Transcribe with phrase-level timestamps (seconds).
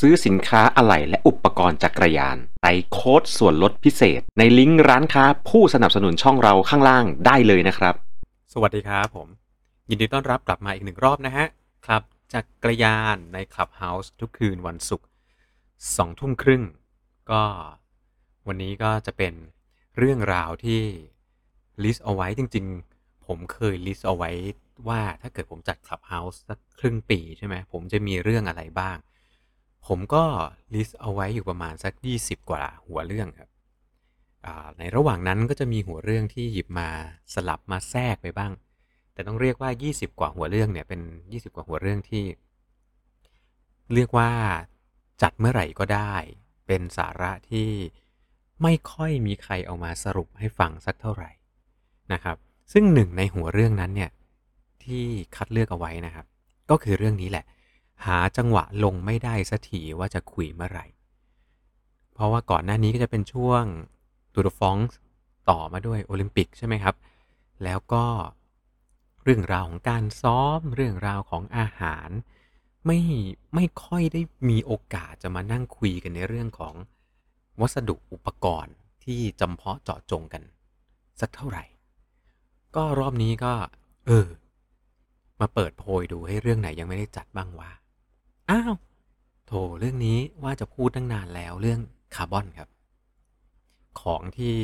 [0.00, 7.94] ซื้อสินค้าอะไหล่และอุปกรณ์จักรยานใส่โค้ดส่วนลดพิเศษ ในลิงก์ร้านค้าผู้สนับสนุนช่องเราข้างล่างได้เลยนะครับ
[8.52, 9.28] สวัสดีครับผม
[9.88, 11.46] ยินดีต้อนรับกลับมาอีกหนึ่งรอบนะฮะ
[11.86, 12.02] ครับ
[12.34, 15.06] จักรยานใน Clubhouse ทุกคืนวันศุกร์
[15.96, 16.62] สองทุ่มครึ่ง
[17.30, 17.42] ก็
[18.46, 19.34] วันนี้ก็จะเป็น
[19.98, 20.82] เรื่องราวที่
[21.84, 22.66] list เอาไว้จริง
[22.96, 24.30] ๆ ผมเคย list เอาไว้
[24.88, 28.96] ว่าถ้าเกิดผมจัด Clubhouse สักครึ่งปีใช่ไหมผมจะมีเรื่องอะไรบ้าง
[29.88, 30.24] ผมก็
[30.74, 31.92] ลิสต์เอาไว้อยู่ประมาณสัก
[32.22, 33.50] 20 กว่าหัวเรื่องครับ
[34.78, 36.88] ในระหว่างนั้นก็จะมีหัวเรื่องที่หยิบมา
[37.34, 38.52] สลับมาแทรกไปบ้าง
[39.12, 42.24] แต่ต้องเรียกว่า 20 กว่าหัวเรื่องเนี่ยเป็น 20 กว่าหัวเรื่องที่
[43.94, 44.30] เรียกว่า
[45.22, 46.14] จัดเมื่อไหร่ก็ได้
[46.66, 47.70] เป็นสาระที่
[48.62, 51.30] ไม่ค่อยมีใครเอามาสรุปให้ฟังสักเท่าไหร่
[52.12, 52.36] นะครับ
[52.72, 54.10] ซึ่งหนึ่งในหัวเรื่องนั้นเนี่ย
[54.84, 55.04] ที่
[55.36, 56.26] คัดเลือกเอาไว้นะครับ
[56.70, 57.44] ก็คือเรื่องนี้แหละ
[58.06, 60.86] หาจังหวะลงไม่ได้สักทีว่าจะคุยเมื่อไหร่
[62.14, 63.64] เพราะว่าก่อนหน้านี้ก็จะเป็นช่วง
[64.34, 64.76] ตูดฟอง
[65.50, 66.94] ต่อมาด้วยโอลิมปิกใช่ไหมครับ
[67.64, 68.04] แล้วก็
[69.22, 72.08] เรื่องราวของการซ้อมเรื่องราวของอาหาร
[72.86, 72.98] ไม่
[73.54, 76.74] ไม่ค่อยได้มีโอกาสจะมานั่งคุยกันในเรื่องของ
[77.60, 78.74] วัสดุอุปกรณ์
[79.04, 80.42] ที่จำเพาะเจาะจงกัน
[81.20, 81.64] สักเท่าไหร่
[82.76, 83.52] ก็รอบนี้ก็
[84.06, 84.28] เออ
[85.40, 87.70] มาเปิดโพยดูให้เรื่องไหนยังไม่ได้จัดบ้างวะ
[88.50, 88.74] อ้าว
[89.46, 91.80] โถ เรื่องนี้ว่าจะพูดตั้งนานแล้วเรื่อง
[92.14, 92.68] คาร์บอนครับ
[94.00, 94.58] ของที่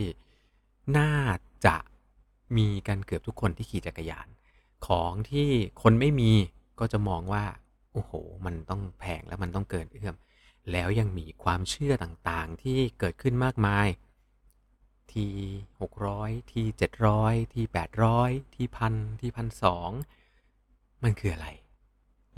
[0.99, 1.13] น่า
[1.67, 1.77] จะ
[2.57, 4.29] มีกันเกือบทุกคนที่ขี่จักรยาน
[4.87, 5.49] ของที่
[5.83, 6.33] คนไม่มี
[6.81, 7.45] ก็จะมองว่า
[7.93, 8.13] โอ้โห
[8.45, 10.17] มันต้องแพงแล้วมันต้องเกินเอื้อม
[10.73, 13.87] แล้วยังมีความเชื่อต่างๆที่เกิดขึ้นมากมาย
[15.13, 15.33] ที่
[15.91, 16.67] 600 ที่
[17.11, 17.65] 700 ที่
[18.11, 19.91] 800 ที่พันที่พันสอง
[21.03, 21.49] มันคืออะไร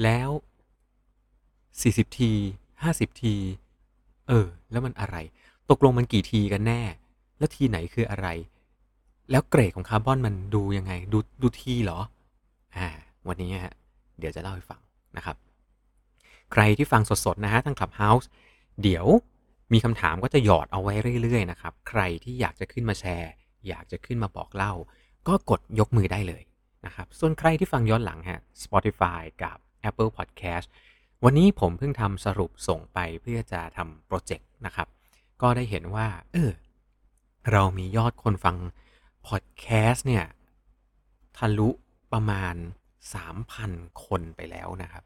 [0.03, 0.29] แล้ว
[1.83, 2.33] 40 ที
[2.75, 3.35] 50 ที
[4.29, 5.17] เออ แล้วมันอะไร
[5.71, 6.83] ตกลงมันกี่ทีกันแน่
[7.39, 8.29] แล้วทีไหนคืออะไร
[9.31, 12.01] แล้วเกรดของคาร์บอนมันดูยังไง ดูดูทีเหรอ
[12.77, 12.89] อ่า
[13.29, 13.75] วันนี้ฮะ
[14.19, 14.81] เดี๋ยวจะเล่าให้ฟัง
[15.17, 15.37] นะครับ
[16.53, 18.27] ใครที่ฟังสดๆนะฮะทาง Clubhouse
[18.83, 19.07] เดี๋ยว
[19.73, 23.31] มีคำถามก็จะหยอดเอาไว้เรื่อยๆนะครับ ใครที่อยากจะขึ้นมาแชร์
[23.69, 24.73] อยากจะขึ้นมาบอกเล่า
[25.29, 26.43] ก็กดยกมือได้เลย
[26.87, 29.57] นะครับ ส่วนใครที่ฟังย้อนหลังฮะ Spotify กับ
[29.89, 30.69] Apple Podcast
[31.25, 34.89] วันนี้ผมเพิ่งทำสรุปส่งไปเพื่อจะทำโปรเจกต์นะครับ
[35.43, 36.51] ก็ได้เห็นว่า เออ
[37.53, 38.57] เรามียอดคนฟัง
[39.27, 40.25] พอดแคสต์เนี่ย
[41.37, 41.69] ทะลุ
[42.13, 42.55] ประมาณ
[43.29, 45.05] 3,000 คนไปแล้วนะครับ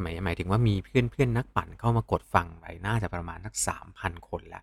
[0.00, 3.54] หมายหมายถึงว่ามีเพื่อนเพื่อนนักปั่นเข้ามากดฟังไปน่าจะประมาณสัก
[3.92, 4.62] 3,000 คนละ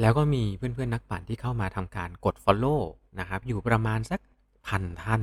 [0.00, 2.80] แล้วก็มีเพื่อนเพื่อนนักปั่นที่เข้ามาทำการกด Follow
[3.20, 4.20] นะครับ อยู่ประมาณสัก
[4.66, 5.22] พันท่าน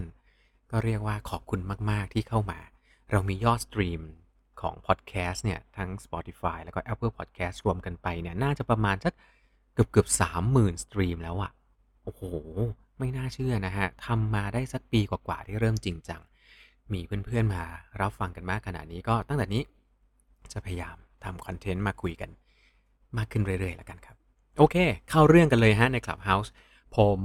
[0.72, 1.60] ก็เรียกว่าขอบคุณ
[1.90, 2.60] มาก ๆ ที่เข้ามา
[3.12, 4.02] เรามียอด stream
[4.62, 9.14] ของพอดแคสต์เนี่ยทั้ง Spotify แล้วก็ Apple Podcast รวมกันไปเนี่ยน่าจะประมาณสัก
[9.74, 11.52] เกือบเกือบสามหมื่น stream แล้วอะ
[12.04, 12.22] โอ้โห
[13.00, 16.22] ไม่น่าเชื่อนะฮะทำมาได้สักปีกว่าๆที่เริ่มจริงจัง
[16.94, 17.64] มีเพื่อนๆมา
[18.02, 19.64] รับฟังกันมากขนาดนี้ก็ตั้งแต่นี้
[20.54, 22.30] จะพยายามทำคอนเทนต์มาคุยกัน
[23.18, 24.16] มากขึ้นเรื่อยๆแล้วกันครับ
[24.58, 24.76] โอเค
[25.10, 26.50] เข้าเรื่องกันเลยฮะใน Clubhouse
[26.98, 27.22] ผม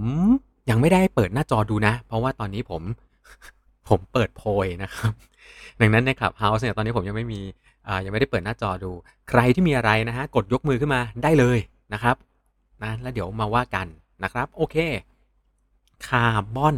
[0.71, 2.83] ยังไม่ได้เปิดหน้าจอดูนะ เพราะว่าตอนนี้ผม
[3.91, 5.13] ผมเปิดโพยนะครับ
[5.81, 7.41] ดังนั้นใน Clubhouse เนี่ยตอนนี้ผมยังไม่มี
[8.05, 8.91] ยังไม่ได้เปิดหน้าจอดู
[9.31, 11.59] ใครที่มีอะไรนะฮะกดยกมือขึ้นมาได้เลย
[11.95, 12.17] นะครับ
[12.85, 13.87] นะแล้วเดี๋ยวมาว่ากัน
[14.25, 14.77] นะครับ โอเค
[16.07, 16.77] คาร์บอน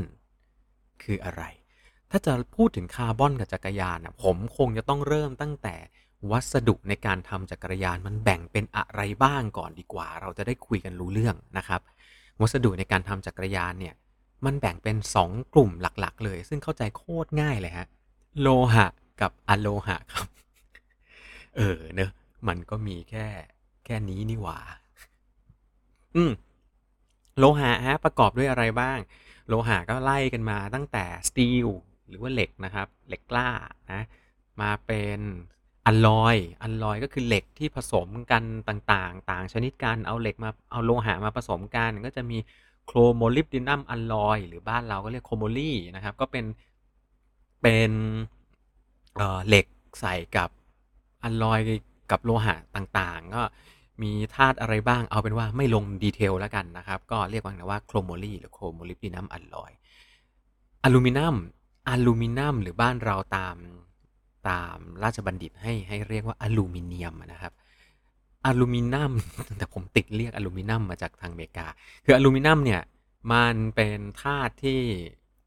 [1.03, 1.43] คืออะไร
[2.11, 5.77] ถ้าจะพูดถึงคาร์บอนกับจักรยานนะผมคงจะต้องเริ่มตั้งแต่
[6.31, 11.81] วัสดุในการทำจักรยานมันแบ่งเป็นอะไรบ้างก่อนดีกว่า เราจะได้คุยกันรู้เรื่องนะครับ
[12.41, 13.95] วัสดุในการทำจักรยานเนี่ย
[14.44, 17.86] มันแบ่งเป็น 2 กลุ่มหลักๆ เลย ซึ่งเข้าใจโคตรง่ายเลยฮะ
[18.41, 18.86] โลหะ
[19.20, 20.26] กับอะโลหะครับ
[21.56, 22.10] เออเนอะ
[22.48, 23.26] มันก็มีแค่
[23.84, 24.58] แค่นี้นี่หว่า
[26.16, 26.32] อืม
[27.38, 28.98] โลหะฮะประกอบด้วยอะไรบ้าง
[29.48, 31.68] โลหะก็ไล่กันมาตั้งแต่สตีล
[32.09, 33.48] หรือว่าเหล็กนะครับ เหล็กกล้า
[33.92, 34.00] นะ
[34.60, 35.18] มาเป็น
[35.86, 42.38] อัลลอย อัลลอยก็คือเหล็กที่ผสมกันต่างๆ ต่างชนิดกัน เอาเหล็กมา เอาโลหะมาผสมกัน ก็จะมี
[42.87, 46.45] โครโมลิบดินัมอัลลอยหรือบ้านเราก็เรียกโครโมลีนะครับ ก็เป็น
[47.63, 47.93] เป็น
[49.16, 49.67] เหล็ก
[50.01, 50.51] ใส่กับ
[51.25, 51.59] อัลลอย
[52.11, 53.43] กับโลหะต่างๆ ก็
[54.03, 59.72] มีธาตุอะไรบ้างเอาเป็นว่าไม่ลง detail แล้วกันนะครับ ก็เรียกว่าว่า chromoly หรือ chromolybdenum alloy
[60.84, 61.37] อลูมิเนียม
[61.89, 63.57] อลูมิเนียมหรือบ้านเราตาม
[64.49, 67.53] ตามราชบัณฑิตให้ให้เรียกว่าอลูมิเนียมนะครับ
[68.47, 69.12] อลูมิเนียม
[69.59, 71.66] แต่ผมติดเรียก aluminum มาจากทางอเมริกา
[72.04, 72.83] คืออลูมิเนียมเนี่ย
[73.33, 74.80] มันเป็นธาตุที่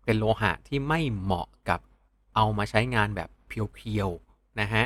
[0.06, 1.80] เป็นโลหะที่ไม่เหมาะกับ
[2.36, 4.86] เอามาใช้งานแบบ pure ๆนะฮะ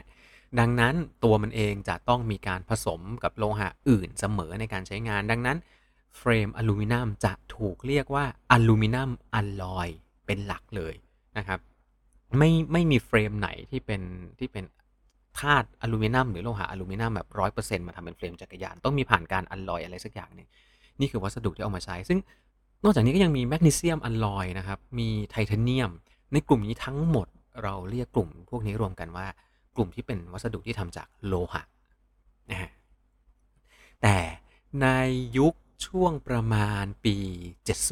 [0.59, 5.57] ดังนั้นตัวมันเองจะต้องมีการผสมกับโลหะอื่นเสมอในการใช้งาน ดังนั้น
[6.17, 9.88] เฟรมอลูมิเนียมจะถูกเรียกว่าอลูมิเนียมอลลอย
[10.25, 10.95] เป็นหลักเลย
[11.38, 11.59] นะครับ
[12.38, 14.01] ไม่ไม่มีเฟรมไหนที่เป็น
[14.39, 14.63] ที่เป็น
[15.39, 20.47] ธาตุอลูมิเนียมหรือโลหะอลูมิเนียมแบบร้อยเปอร์เซ็นต์มาทำเป็นเฟรมจักรยาน ต้องมีผ่านการอัลลอยอะไรสักอย่างหนึ่ง
[20.99, 22.19] นี่คือวัสดุที่เอามาใช้ ซึ่ง
[22.83, 25.91] นอกจากนี้ก็ยังมีแมกนีเซียมอลลอยนะครับ มีไทเทเนียม
[26.33, 27.27] ในกลุ่มนี้ทั้งหมด
[27.63, 29.27] เราเรียกกลุ่มพวกนี้รวมกันว่า
[29.75, 31.63] กลุ่มที่เป็นวัสดุที่ทำจากโลหะ
[32.51, 32.71] นะฮะ
[34.01, 34.17] แต่
[34.81, 34.87] ใน
[35.37, 35.53] ยุค
[35.85, 37.15] ช่วงประมาณปี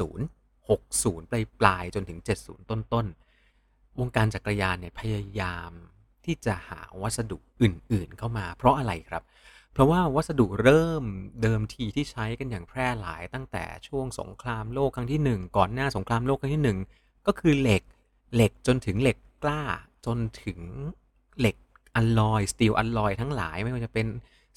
[0.08, 5.72] 70 60 ปลายปลายๆจนถึง 70 ต้นต้นๆวงการจักรยานเนี่ยพยายาม
[6.28, 9.22] ที่จะหาวัสดุอื่นๆเข้ามา เพราะอะไรครับ
[9.72, 11.04] เพราะว่าวัสดุเริ่ม
[11.42, 17.82] เดิมทีที่ใช้กันอย่างแพร่หลายตั้งแต่ช่วงสงครามโลกครั้งที่ 1 ก่อนหน้าสงครามโลกครั้งที่ 1 ก็คือเหล็ก
[18.34, 19.62] เหล็กจนถึงเหล็กกล้า
[20.06, 20.60] จนถึง
[21.38, 21.56] เหล็ก
[21.96, 24.06] อลลอยสตีลอลลอยทั้งหลายไม่ว่าจะเป็น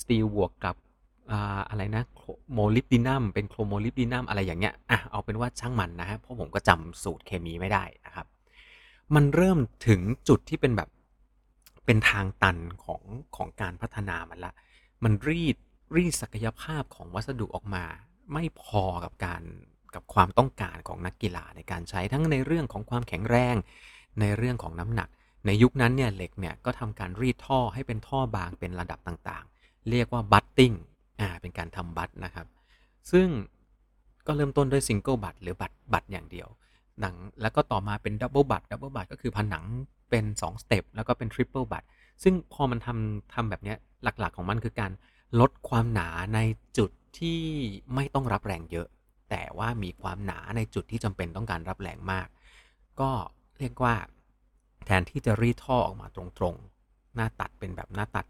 [0.01, 0.75] สตีลบวกกับ
[1.69, 2.03] อะไรนะ
[2.53, 8.25] โมลิบดินัมเป็นโครโมลิบดินัมอะไรอย่างเงี้ยอะเอาเป็นว่าช่างมันนะฮะเพราะผมก็จำสูตรเคมีไม่ได้นะครับ
[9.15, 9.57] มันเริ่ม
[9.87, 10.89] ถึงจุดที่เป็นแบบ
[11.85, 13.03] เป็นทางตันของ
[13.35, 14.53] ของการพัฒนามันละ
[15.03, 15.57] มันรีด
[15.95, 17.83] รีดศักยภาพของวัสดุออกมา
[18.33, 19.41] ไม่พอกับการ
[19.95, 23.55] กับความต้องการของนักกีฬาในการใช้ทั้งในเรื่องของความแข็งแรง
[24.19, 25.09] ในเรื่องของน้ำหนัก
[25.45, 30.73] ในยุคนั้นเนี่ยเหล็กเนี่ยก็ทำการรีดท่อให้เป็นท่อบางเป็นระดับต่างๆ เรียกว่า butting
[31.21, 32.47] อ่าเป็นการทำ butt นะครับ
[33.11, 33.27] ซึ่ง
[34.27, 36.47] ก็เริ่มต้นด้วย single butt หรือ butt butt อย่างเดียว
[37.01, 39.65] หนังแล้วก็ต่อมาเป็น double butt double butt ก็คือผนัง
[40.09, 41.83] เป็น2 step แล้วก็เป็น triple butt
[42.23, 44.91] ซึ่งพอมันทำทำแบบนี้หลักๆของมันคือการ
[45.39, 46.39] ลดความหนาใน
[46.77, 47.39] จุดที่
[47.95, 48.87] ไม่ต้องรับแรงเยอะ
[49.29, 52.27] แต่ว่ามีความหนาในจุดที่จำเป็นต้องการรับแรงมาก
[52.99, 53.11] ก็
[53.59, 53.95] เรียกว่า
[54.85, 58.25] แทนที่จะรีดท่อออกมาตรงๆ หน้าตัดเป็นแบบหน้าตัด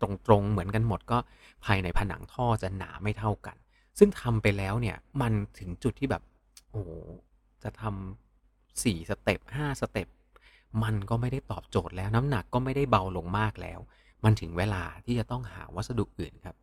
[0.00, 1.18] ตรงๆ เหมือนกันหมดก็
[1.64, 3.56] ภายในผนังท่อจะหนาไม่เท่ากัน
[3.98, 6.22] ซึ่งทำไปแล้วเนี่ยมันถึงจุดที่แบบ
[6.70, 6.82] โอ้
[7.62, 10.08] จะทำสี่สเต็ปห้าสเต็ป
[10.82, 13.80] มันก็ไม่ได้ตอบโจทย์แล้วน้ำหนักก็ไม่ได้เบาลงมากแล้ว
[14.24, 16.56] มันถึงเวลาที่จะต้องหาวัสดุอื่นครับ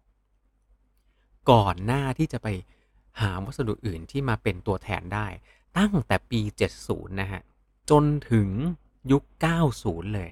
[1.51, 2.47] ก่อนหน้าที่จะไป
[3.21, 5.27] หาวัสดุอื่นที่มาเป็นตัวแทนได้
[5.77, 6.41] ตั้งแต่ปี
[6.79, 7.41] 70 นะฮะ
[7.89, 8.49] จนถึง
[9.11, 9.23] ยุค
[9.67, 10.29] 90 เลย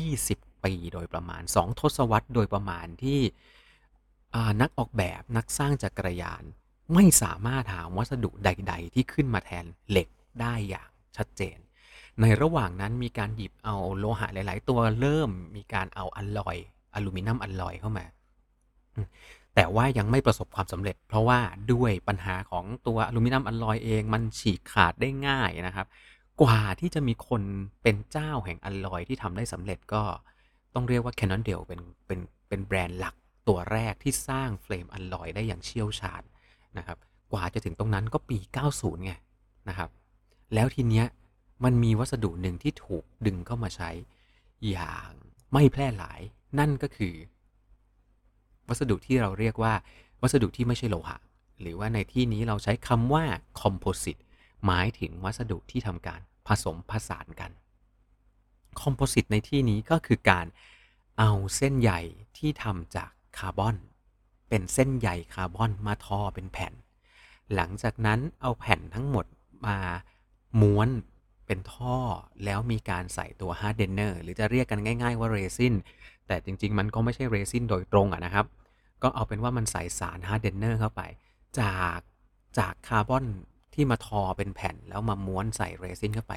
[0.00, 3.20] 20 ปีโดยประมาณ 2 ทศวรรษโดยประมาณที่
[4.60, 6.42] นักออกแบบนักสร้างจักรยาน
[6.94, 10.08] ไม่สามารถหาวัสดุใด ๆ ที่ขึ้นมาแทนเหล็ก
[10.40, 11.58] ได้อย่างชัดเจน
[12.20, 16.56] ในระหว่างนั้นมีการหยิบเอาโลหะหลาย ๆ ตัวเริ่มมีการเอาอลลอย
[16.94, 18.04] อลูมิเนียมอลลอยเข้ามา
[19.54, 21.40] แต่ว่ายังไม่ประสบความสำเร็จ เพราะว่า
[21.72, 25.86] ด้วยปัญหาของตัวอลูมิเนียมอลลอยเองมันฉีกขาดได้ง่ายนะครับ
[26.42, 27.42] กว่าที่จะมีคน
[27.82, 30.02] เป็นเจ้าแห่งอลลอยที่ทำได้สำเร็จก็
[30.74, 33.14] ต้องเรียกว่า Cannondale เป็นเป็นเป็นแบรนด์หลัก
[33.48, 36.22] ตัวแรกที่สร้างเฟรมอลลอยได้อย่างเชี่ยวชาญ
[36.78, 36.98] นะครับ
[37.32, 38.38] กว่าจะถึงตรงนั้นก็ปี
[38.70, 39.12] 90 ไง
[39.68, 39.90] นะครับ
[40.54, 41.06] แล้วทีเนี้ย
[41.64, 43.90] มันมีวัสดุหนึ่งที่ถูกดึงเข้ามาใช้
[44.68, 45.10] อย่าง
[45.52, 46.20] ไม่แพร่หลาย
[46.58, 47.14] นั่นก็คือ
[48.68, 49.74] วัสดุที่เราเรียกว่า
[50.22, 51.18] วัสดุที่ไม่ใช่โลหะ
[51.60, 53.24] หรือว่าในที่นี้เราใช้คำว่า
[53.60, 54.16] คอมโพสิต
[54.66, 57.50] หมายถึงวัสดุที่ทำการผสมผสานกัน
[58.82, 60.46] composite ในที่นี้ก็คือการ
[61.18, 61.92] เอาเส้นใย
[62.38, 63.76] ที่ทำจากคาร์บอน
[64.54, 66.72] เป็นเส้นใยคาร์บอนมาทอเป็นแผ่น
[67.54, 69.26] หลังจากนั้นเอาแผ่นทั้งหมด
[69.66, 69.78] มา
[70.60, 70.88] ม้วน
[71.46, 71.98] เป็นท่อ
[72.44, 75.74] แล้วมีการใส่ตัว hardener หรือจะเรียกกันง่าย ๆ ว่าเรซิน
[76.26, 78.46] แต่จริง ๆ มันก็ไม่ใช่เรซินโดยตรงอะนะครับ
[79.02, 81.02] ก็เอาเป็นว่ามันใส่สาร hardener เข้าไป
[81.60, 82.00] จาก
[82.58, 83.24] จากคาร์บอน
[83.74, 86.34] ที่มาทอเป็นแผ่นแล้วมาม้วนใส่เรซินเข้าไป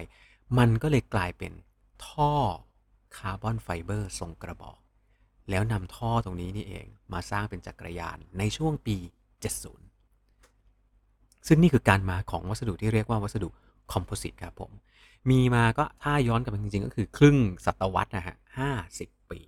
[0.58, 1.54] มันก็เลยกลายเป็น
[2.08, 2.34] ท่อ
[3.18, 4.78] carbon fiber ทรงกระบอก
[5.50, 8.98] แล้วนำท่อตรงนี้นี่เองมาสร้างเป็นจักรยานในช่วงปี
[10.22, 13.50] 70 ซึ่งนี่คือการมาของวัสดุที่เรียกว่าวัสดุ
[13.94, 14.72] composite ครับผม
[15.30, 18.36] มีมาก็ถ้าย้อนกลับไปจริงๆ ก็คือครึ่งศตวรรษนะฮะ
[18.84, 19.40] 50ปี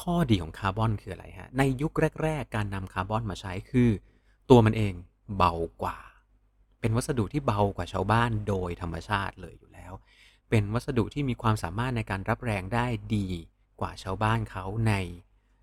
[0.00, 1.92] ข้อดีของคาร์บอนคืออะไรฮะ ในยุค
[2.22, 3.90] แรก ๆ การนำคาร์บอนมาใช้คือ
[4.50, 4.94] ตัวมันเอง
[5.36, 5.52] เบา
[5.82, 5.98] กว่า
[6.80, 9.92] เป็นวัสดุที่เบากว่าชาวบ้านโดยธรรมชาติเลยอยู่แล้ว
[10.50, 13.28] เป็นวัสดุที่มีความสามารถในการรับแรงได้ดี
[13.80, 14.94] กว่าชาวบ้านเขาใน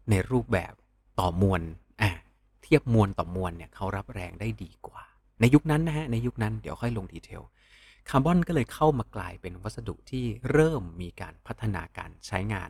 [0.09, 0.73] ในรูปแบบ
[1.19, 1.61] ต่อมวล
[2.01, 2.11] อะ
[2.63, 5.03] เทียบมวลต่อมวลเนี่ยเขารับแรงได้ดีกว่า
[5.39, 7.43] ในยุคนั้นนะฮะในยุคนั้นเดี๋ยวค่อยลง detail
[8.09, 12.69] คาร์บอนก็เลยเข้ามากลายเป็นวัสดุที่เริ่มมีการพัฒนาการใช้งาน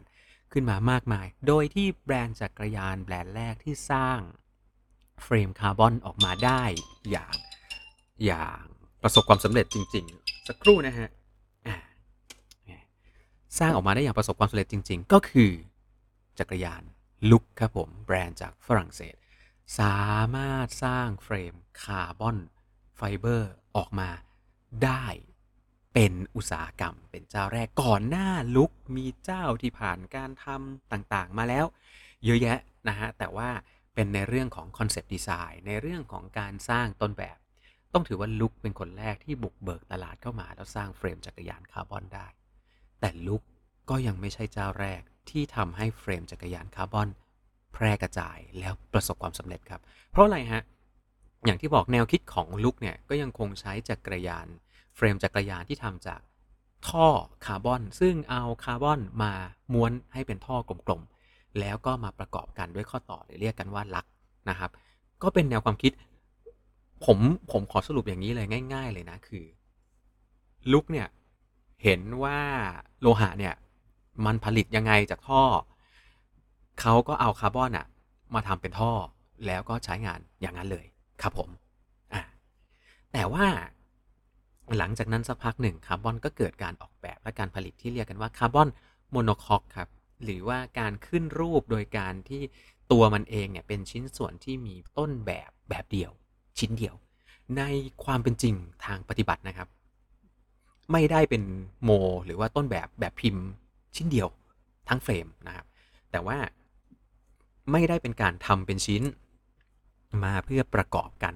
[0.51, 4.19] ขึ้นมามากมาย โดยที่แบรนด์จักรยานแบรนด์แรกที่สร้าง
[5.23, 6.63] เฟรมคาร์บอนออกมาได้
[7.11, 7.35] อย่าง
[8.25, 8.63] อย่าง
[9.03, 11.09] ประสบความสำเร็จจริง ๆ สักครู่นะฮะ
[13.59, 15.51] สร้างออกมาได้อย่างประสบความสำเร็จจริง ๆ ก็คือ
[16.39, 16.83] จักรยาน
[17.29, 19.15] ลุกครับผม แบรนด์จากฝรั่งเศส
[19.79, 20.01] สา
[20.35, 21.53] มารถสร้างเฟรม
[21.83, 22.37] คาร์บอน
[22.95, 24.09] ไฟเบอร์ออกมา
[24.83, 25.05] ได้
[25.93, 31.65] เป็นอุตสาหกรรม เป็นเจ้าแรกก่อนหน้า Look มีเจ้าที่ผ่านการทำต่างๆ มาแล้ว
[32.25, 33.49] เยอะแยะนะฮะ แต่ว่า
[33.93, 37.37] เป็นในเรื่องของ concept design ในเรื่องของการสร้างต้นแบบ
[37.93, 42.27] ต้องถือว่า Look เป็นคนแรกที่บุกเบิกตลาดเข้ามาแล้วสร้างเฟรมจักรยานคาร์บอนได้
[42.99, 43.43] แต่ Look
[43.89, 45.01] ก็ยังไม่ใช่เจ้าแรก
[45.31, 47.09] ที่ทำให้เฟรมจักรยานคาร์บอน
[47.73, 50.63] แพร่กระจายแล้วประสบความสำเร็จครับ เพราะอะไรฮะ
[51.45, 54.47] อย่างที่บอกแนวคิดของลุกเนี่ยก็ยังคงใช้จักรยาน
[54.95, 56.21] เฟรมจักรยานที่ทำจาก
[56.87, 57.07] ท่อ
[57.45, 59.33] คาร์บอน ซึ่งเอาคาร์บอนมา
[59.73, 60.55] ม้วนให้เป็นท่อ
[60.87, 64.05] กลมๆ แล้วก็มาประกอบกันด้วยข้อต่อหรือเรียกกันว่าลัก
[64.49, 64.71] นะครับ
[65.23, 65.91] ก็เป็นแนวความคิด
[67.05, 67.17] ผม
[67.51, 69.43] ผมขอสรุปอย่างนี้เลยง่าย ๆ เลยนะคือ
[70.71, 71.07] ลุกเนี่ย
[71.83, 72.39] เห็นว่า
[73.01, 73.53] โลหะเนี่ย
[74.25, 75.43] มันผลิตยังไงจากท่อ
[76.81, 77.87] เขาก็เอาคาร์บอนอะ
[78.33, 78.91] มาทำเป็นท่อ
[79.45, 80.85] แล้วก็ใช้งานอย่างนั้นเลย
[81.21, 81.49] ครับผม
[82.13, 82.21] อะ
[83.13, 83.45] แต่ว่า
[84.77, 88.67] หลังจากนั้นสักพักหนึ่งคาร์บอนก็เกิดการออกแบบและการผลิตที่เรียกกันว่าคาร์บอน
[89.11, 89.89] monocoque ครับ
[90.23, 92.41] หรือว่าการขึ้นรูปโดยการที่
[92.91, 96.11] ตัวมันเองเนี่ยเป็นชิ้นส่วนที่มีต้นแบบแบบเดียว
[96.59, 96.95] ชิ้นเดียว
[97.57, 97.61] ใน
[98.03, 98.55] ความเป็นจริง
[98.85, 99.67] ทางปฏิบัตินะครับ
[100.91, 101.43] ไม่ได้เป็น
[101.83, 101.89] โม
[102.25, 103.45] หรือว่าต้นแบบแบบพิมพ์
[103.95, 104.27] ชิ้นเดียว
[104.89, 105.65] ทั้งเฟรมนะครับ
[106.11, 106.37] แต่ว่า
[107.71, 109.03] ไม่ได้เป็นการทำเป็นชิ้น
[110.23, 111.33] มาเพื่อประกอบกัน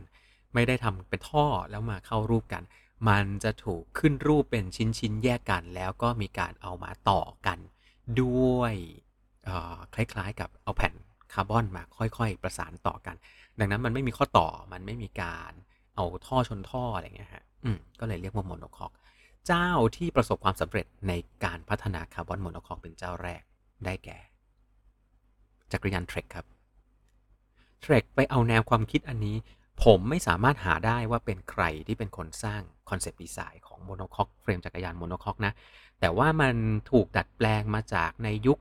[0.53, 2.63] ไม่ได้ทำเป็นท่อแล้วมาเข้ารูปกัน
[3.09, 7.59] มันจะถูกขึ้นรูปเป็นชิ้นๆแยกกัน แล้วก็มีการเอามาต่อกัน
[8.21, 8.73] ด้วย
[9.95, 10.93] คล้ายๆ กับเอาแผ่น
[11.33, 13.15] คาร์บอนมาค่อยๆ ประสานต่อกัน
[13.59, 15.51] ดังนั้นมันไม่มีข้อต่อมันไม่มีการ
[15.95, 18.91] เอาท่อชนท่ออะไรเงี้ยฮะอืมก็เลยเรียกว่า monocoque
[19.47, 21.13] เจ้าที่ประสบความสำเร็จใน
[21.45, 23.41] การพัฒนาคาร์บอน monocoque เป็นเจ้าแรก
[23.85, 24.19] ได้แก่
[25.71, 26.45] จักรยาน Trek ครับ
[27.81, 29.37] Trek ไปเอาแนวความคิดอันนี้
[29.83, 35.53] ผมไม่สามารถหาได้ว่าเป็นใครที่เป็นคนสร้าง concept design ของ monocoque เฟรมจักรยาน monocoque นะ
[35.99, 36.55] แต่ว่ามัน
[36.91, 38.59] ถูกดัดแปลงมาจากในยุค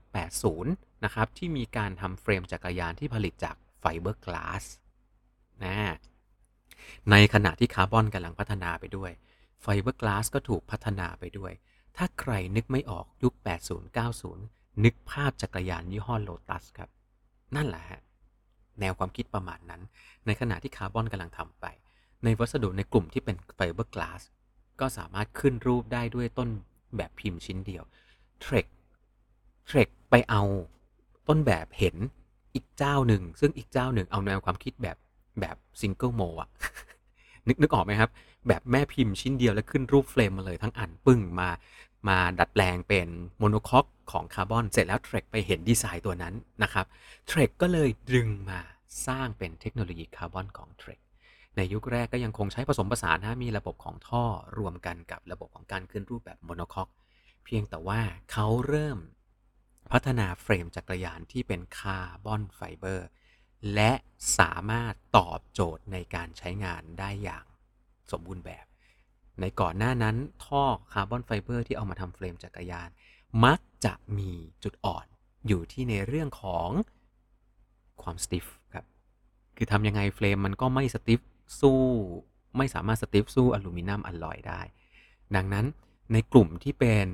[0.51, 4.63] 80 นะครับ ที่มีการทำเฟรมจักรยานที่ผลิตจากไฟเบอร์กลาส
[5.65, 5.75] นะ
[7.11, 9.11] ในขณะที่คาร์บอนกำลังพัฒนาไปด้วย
[9.61, 11.53] ไฟเบอร์กลาสก็ถูกพัฒนาไปด้วย
[11.97, 13.33] ถ้าใครนึกไม่ออกยุค
[14.09, 16.89] 80-90 นึกภาพจักรยานยี่ห้อโลตัสครับ
[17.55, 18.01] นั่นแหละฮะ
[18.79, 19.81] แนวความคิดประมาณนั้น
[20.25, 21.65] ในขณะที่คาร์บอนกำลังทำไป
[22.23, 24.21] ในวัสดุในกลุ่มที่เป็นไฟเบอร์กลาส
[24.79, 26.49] ก็สามารถขึ้นรูปได้ด้วยต้น
[26.97, 27.83] แบบพิมพ์ชิ้นเดียว
[28.41, 28.65] Trek
[29.65, 30.41] Trek ไปเอา
[31.27, 31.95] ต้นแบบเห็น
[32.53, 34.97] อีกเจ้าหนึ่ง ซึ่งอีกเจ้าหนึ่งเอาแนวความคิดแบบ
[35.39, 36.49] แบบ single mold อะ
[37.47, 38.09] นึกนึกออกไหมครับ
[38.47, 41.49] แบบแม่พิมพ์ชิ้นเดียวแล้วขึ้นรูปเฟรมมาเลยทั้งอันปึ้งมา
[42.07, 46.85] มาดัดแปลงเป็น monocoque ของคาร์บอนเสร็จแล้ว Trek ไปเห็นดีไซน์ตัวนั้นนะครับ
[47.27, 48.59] Trek ก็เลยดึงมา
[49.07, 50.99] สร้างเป็นเทคโนโลยีคาร์บอนของ Trek
[51.57, 54.23] ในยุคแรกก็ยังคงใช้ผสมผสานนะมีระบบของท่อ
[54.57, 56.89] รวมกันกับระบบของการขึ้นรูปแบบ monocoque
[57.45, 58.97] เพียงแต่ว่าเขาเริ่ม
[59.91, 63.07] พัฒนาเฟรมจักรยานที่เป็น carbon fiber
[63.73, 63.91] และ
[64.39, 67.45] สามารถตอบโจทย์ในการใช้งานได้อย่าง
[68.11, 68.65] สมบูรณ์แบบ
[69.41, 72.89] ในก่อนหน้านั้นท่อ carbon fiber ที่เอามาทำเฟรมจักรยาน
[73.45, 74.31] มักจะมี
[74.63, 75.05] จุดอ่อน
[75.47, 76.69] อยู่ที่ในเรื่องของ
[78.01, 78.85] ความ stiff ครับ
[79.57, 81.21] คือทำยังไงเฟรมมันก็ไม่ stiff
[81.61, 81.79] สู้
[82.57, 84.61] ไม่สามารถ stiff สู้อลูมิเนียมอลลอยได้
[85.35, 85.65] ดังนั้น
[86.13, 87.07] ในกลุ่มที่เป็น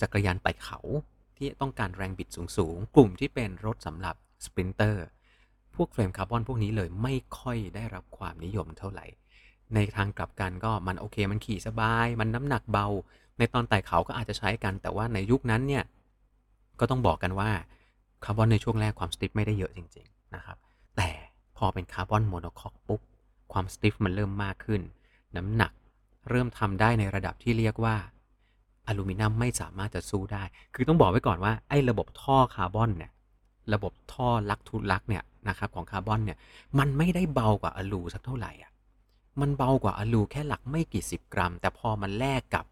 [0.00, 0.78] จักรยานไต่เขา
[1.36, 5.06] ที่ต้องการแรงบิดสูงๆ กลุ่มที่เป็นรถสำหรับ sprinter
[5.76, 9.06] พวกเฟรมคาร์บอนพวกนี้เลยไม่ค่อยได้รับความนิยมเท่าไหร่
[9.74, 12.86] ในทางกลับกันก็มันโอเค มันขี่สบาย มันน้ำหนักเบา
[13.38, 15.84] ในตอนไต่เขาก็อาจจะใช้กัน แต่ว่าในยุคนั้นเนี่ย
[16.80, 17.50] ก็ต้องบอกกันว่า
[18.24, 20.56] คาร์บอนในช่วงแรกความ stiff ไม่ได้เยอะจริงๆนะครับ
[20.96, 21.10] แต่
[21.56, 23.00] พอเป็นคาร์บอน monocoque ปุ๊บ
[23.52, 24.80] ความ stiff มันเริ่มมากขึ้น
[25.36, 25.72] น้ำหนัก
[26.30, 27.96] เริ่มทำได้ในระดับที่เรียกว่า
[28.86, 30.42] อลูมิเนียมไม่สามารถจะสู้ได้
[30.74, 33.10] คือต้องบอกไว้ก่อนว่าไอ้ระบบท่อคาร์บอนเนี่ย
[33.74, 36.38] ระบบท่อ lug to lug เนี่ยนะครับของคาร์บอนเนี่ย
[36.78, 38.72] มันไม่ได้เบากว่าอลูสักเท่าไหร่อะ
[39.40, 42.66] มันเบากว่าอลูแค่หลักไม่กี่สิบกรัม แต่พอมันแลกกับ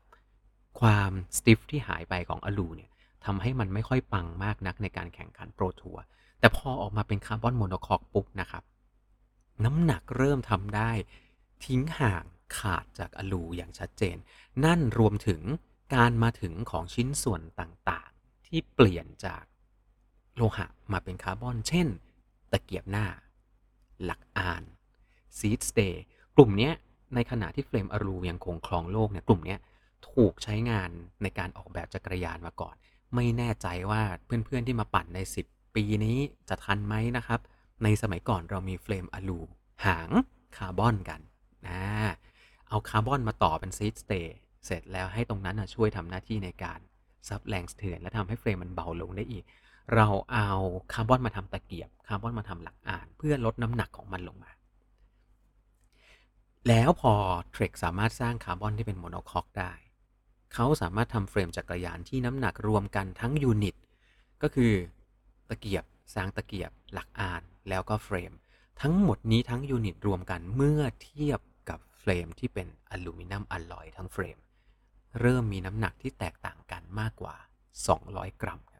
[0.80, 2.90] ความ stiff ที่หายไปของอลูเนี่ย
[3.24, 6.02] ทำให้มันไม่ค่อยปังมากนักในการแข่งขัน Pro Tour
[6.40, 8.62] แต่พอออกมาเป็นคาร์บอน monocoque ปุ๊บนะครับ
[9.64, 10.90] น้ำหนักเริ่มทำได้
[11.64, 12.24] ทิ้งห่าง
[12.58, 14.16] ขาดจากอลูอย่างชัดเจน
[14.64, 15.42] นั่นรวมถึง
[15.94, 19.44] การมาถึงของชิ้นส่วนต่างๆ ที่เปลี่ยนจาก
[20.38, 21.88] โลหะมาเป็นคาร์บอน เช่น
[22.52, 23.06] ตะเกียบหน้า
[24.04, 24.62] หลักอาน
[25.38, 26.04] seatstay
[26.36, 26.70] กลุ่มนี้
[27.14, 29.56] ในขณะที่เฟรมอลูยังคงครองโลกเนี่ยกลุ่มนี้
[30.10, 30.90] ถูกใช้งาน
[31.22, 32.74] ในการออกแบบจักรยานมาก่อน
[33.14, 36.18] ไม่แน่ใจว่าเพื่อนๆที่มาปั่นใน 10 ปีปีนี้
[36.48, 37.40] จะทันไหมนะครับ
[37.82, 39.40] ในสมัยก่อนเรามีเฟรมอะลู
[39.86, 40.10] หาง
[40.56, 41.20] คาร์บอนกัน
[41.68, 41.82] นะ
[42.68, 46.80] เอาคาร์บอนมาต่อเป็น seat stay เสร็จแล้วให้ตรงนั้นช่วยทำหน้าที่ในการ
[47.28, 49.44] ซับแรงสะเทือนและทำให้เฟรมมันเบาลงได้อีก
[49.94, 50.50] เราเอา
[50.92, 54.50] คาร์บอนมาทำตะเกียบคาร์บอนมาทำหลักอาน เพื่อลดน้ำหนักของมันลงมา
[56.68, 57.12] แล้วพอ
[57.50, 59.72] Trek สามารถสร้างคาร์บอนที่เป็น monocoque ได้
[60.54, 63.76] เขาสามารถทำเฟรมจักรยานที่น้ำหนักรวมกันทั้งยูนิต
[64.42, 64.72] ก็คือ
[65.48, 68.32] ตะเกียบสร้างตะเกียบหลักอ่านแล้วก็เฟรม
[68.80, 71.40] ทั้งหมดนี้ทั้งยูนิตรวมกันเมื่อเทียบ
[71.70, 74.38] กับเฟรมที่เป็นอลูมิเนียมอลลอยทั้งเฟรม
[75.20, 77.36] เริ่มมีน้ำหนักที่แตกต่างกันมากกว่า
[77.88, 78.77] 200 กรัม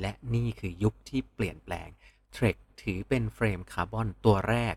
[0.00, 1.88] และนี่คือยุคที่เปลี่ยนแปลง
[2.32, 4.74] Trek ถือเป็นเฟรมคาร์บอนตัวแรก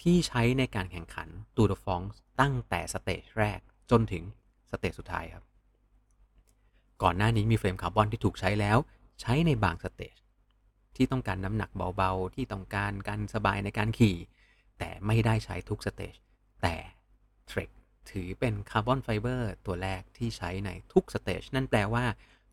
[0.00, 2.02] ที่ใช้ในการแข่งขันตูร์เดอฟรองซ์
[2.40, 3.60] ตั้งแต่ stage แรก
[3.90, 4.24] จนถึง
[4.70, 5.44] stage สุดท้ายครับ
[7.02, 8.78] ก่อนหน้านี้มีเฟรมคาร์บอนที่ถูกใช้แล้ว
[9.20, 10.16] ใช้ในบาง stage
[10.96, 14.16] ที่ต้องการน้ำหนักเบาๆ ที่ต้องการการสบายในการขี่
[14.78, 16.14] แต่ไม่ได้ใช้ทุก stage
[16.62, 16.76] แต่
[17.46, 17.70] Trek
[18.10, 22.04] ถือเป็นคาร์บอนไฟเบอร์ตัวแรกที่ใช้ในทุก stage นั่นแปลว่า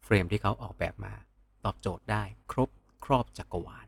[0.04, 1.14] เฟรมที่เขาออกแบบมา
[1.66, 2.70] ตอบโจทย์ได้ครบ
[3.06, 3.88] ครอบจักรวาล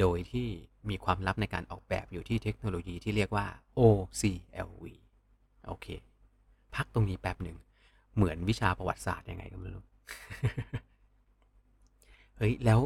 [0.00, 0.48] โดยที่
[0.88, 3.46] มีความลับในการออกแบบอยู่ที่เทคโนโลยีที่เรียกว่า
[3.78, 4.84] OCLV
[5.66, 5.86] โอเค
[6.74, 7.58] พักตรงนี้แป๊บหนึ่ง
[8.16, 9.84] เหมือนวิชาประวัติศาสตร์ยังไงก็ไม่รู้
[12.38, 12.80] เฮ้ย แล้ว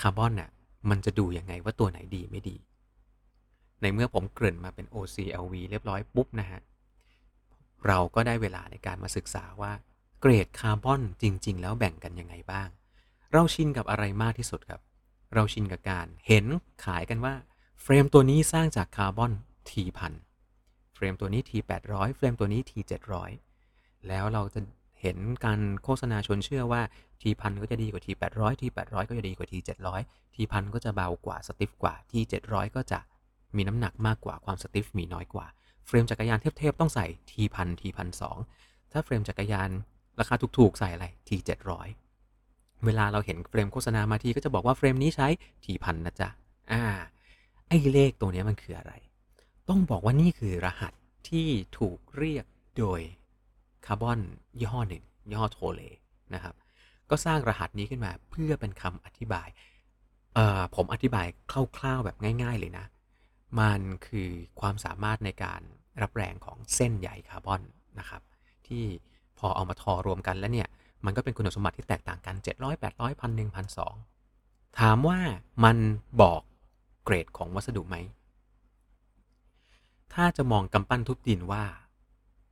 [0.00, 0.50] คาร์บอนน่ะ
[0.90, 2.56] มันจะดูยังไงว่าตัวไหนดีไม่ดี
[3.80, 6.60] ในเมื่อผมเกริ่นมาเป็น OCLV เรียบร้อยปุ๊บนะฮะ
[7.86, 9.72] เราก็ได้เวลาในการมาศึกษาว่า
[10.20, 12.68] เกรดคาร์บอนจริง ๆ แล้วแบ่งกันยังไงบ้าง
[13.32, 14.80] เราชินกับอะไรมากที่สุดครับ
[15.34, 16.46] เราชินกับการเห็น
[16.84, 17.34] ขายกันว่า
[17.82, 19.32] เฟรมตัวนี้สร้างจากคาร์บอน
[19.70, 20.12] T พัน
[20.94, 21.50] เฟรมตัวนี้ T
[21.86, 22.72] 800เฟรมตัวนี้ T
[23.38, 24.60] 700 แล้วเราจะ
[25.00, 26.82] เห็นการโฆษณาชวนเชื่อว่า
[27.20, 29.52] T พันก็จะดีกว่า T 800 T 800 ก็จะดีกว่า T
[29.96, 32.12] 700 T พันก็จะเบากว่าสติฟกว่า T
[32.46, 33.00] 700 ก็จะ
[33.56, 35.46] มีน้ำหนักมากกว่าความสติฟมีน้อยกว่า
[35.86, 38.38] เฟรมจักรยานเทพๆต้องใส่ T พัน T พันสอง
[38.92, 39.70] ถ้าเฟรมจักรยาน
[40.20, 41.30] ราคาถูกๆใส่อะไร T
[41.76, 42.09] 700
[42.86, 45.26] เวลาเราเห็นเฟรมโฆษณามาทีก็จะบอกว่าเฟรมนี้ใช้
[45.64, 46.28] T พันนะจ๊ะ
[46.72, 46.82] อ่า
[47.68, 48.92] ไอ้เลขตัวนี้มันคืออะไร
[49.68, 50.92] ต้องบอกว่านี่คือรหัส
[51.28, 52.44] ที่ถูกเรียก
[52.78, 53.00] โดย
[53.86, 54.20] คาร์บอน
[54.58, 55.82] ยี่ห้อหนึ่งยี่ห้อโทเล
[56.34, 56.54] นะครับ
[57.10, 59.48] ก็สร้างรหัสนี้ขึ้นมาเพื่อเป็นคำอธิบาย
[60.34, 61.26] เอ่อ ผมอธิบาย
[61.78, 62.86] คร่าวๆแบบง่าย ๆ เลยนะ
[63.60, 65.60] มันคือความสามารถในการ
[66.02, 67.62] รับแรงของเส้นใยคาร์บอน
[67.98, 68.22] นะครับ
[68.66, 68.84] ที่
[69.38, 70.68] พอเอามาทอรวมกันแล้วเนี่ย
[71.04, 73.76] มันก็เป็นคุณสมบัติที่แตกต่างกัน 700 800 1 0 0 1
[74.16, 75.18] 2ถามว่า
[75.64, 75.76] มัน
[76.22, 76.40] บอก
[77.04, 77.96] เกรดของวัสดุไหม
[80.14, 81.64] ถ้าจะมองกำปั้นทุบดินว่า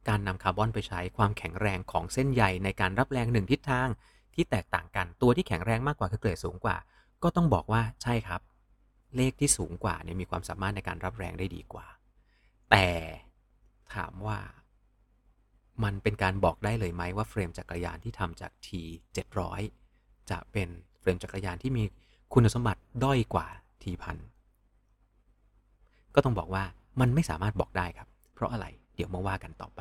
[0.09, 3.89] การนำคาร์บอนไปใช้ความแข็งแรงของเส้นใยในการรับแรงหนึ่งทิศทาง
[4.35, 6.77] ที่แตกต่างกันตัวที่แข็งแรงมากกว่าคือเกรดสูงกว่า
[7.23, 8.41] ก็ต้องบอกว่าใช่ครับ
[9.17, 11.87] เลขที่สูงกว่าเนี่ยมีความสามารถในการรับแรงได้ดีกว่า
[12.71, 12.89] แต่
[13.95, 14.39] ถามว่า
[15.85, 18.69] มันเป็นการบอกได้เลยไหมว่าเฟรมจักรยานที่ทำจาก T
[19.51, 20.69] 700 จะเป็น
[21.01, 21.85] เฟรมจักรยานที่มี
[22.35, 23.47] คุณสมบัติด้อยกว่า
[23.83, 24.19] T พัน
[26.15, 26.65] ก็ต้องบอกว่า
[27.01, 29.81] มันไม่สามารถบอกได้ครับ เพราะอะไรเดี๋ยวมาว่ากันต่อไป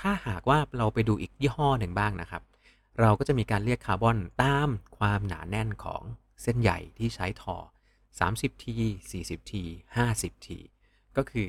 [0.00, 2.42] ถ้าหากว่าเราไปดูอีกยี่ห้อหนึ่งบ้างนะครับ
[3.00, 6.02] เราก็จะมีการเรียกคาร์บอนตามความหนาแน่นของ
[6.42, 7.56] เส้นใหญ่ที่ใช้ทอ
[8.18, 8.64] 30T
[9.10, 9.52] 40T
[9.96, 10.48] 50T
[11.16, 11.48] ก็คือ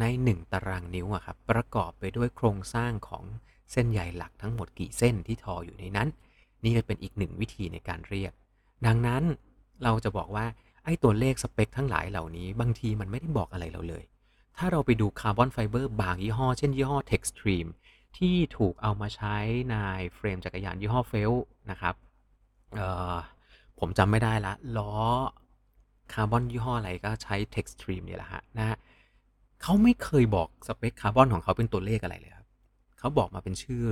[0.00, 3.24] ใน 1 ตารางนิ้วอะครับประกอบไปด้วยโครงสร้างของ
[3.72, 6.08] เส้นใยหลักทั้งหมดกี่เส้นที่ทออยู่ในนั้น
[6.64, 8.32] นี่ก็เป็นอีกหนึ่งวิธีในการเรียก
[8.86, 9.22] ดังนั้น
[9.84, 10.46] เราจะบอกว่า
[10.84, 14.04] ไอ้ตัวเลขสเปคทั้งหลายเหล่านี้ บางทีมันไม่ได้บอกอะไรเราเลย
[14.56, 17.66] ถ้าเราไปดูคาร์บอนไฟเบอร์บางยี่ห้อ เช่นยี่ห้อ TeXtreme
[18.16, 19.36] ที่ถูกเอามาใช้
[19.70, 19.74] ใน
[20.14, 21.32] เฟรมจักรยานยี่ห้อ Felt
[21.70, 21.94] นะครับ
[23.78, 24.92] ผมจำไม่ได้ละล้อ
[26.12, 28.76] คาร์บอนยี่ห้ออะไรก็ใช้ TeXtreme เนี่ยแหละฮะนะฮะ
[29.62, 32.46] เขาไม่เคยบอกสเปคคาร์บอนของเขาเป็นตัวเลขอะไรเลยครับ
[32.98, 33.84] เขาบอกมาเป็นชื่อ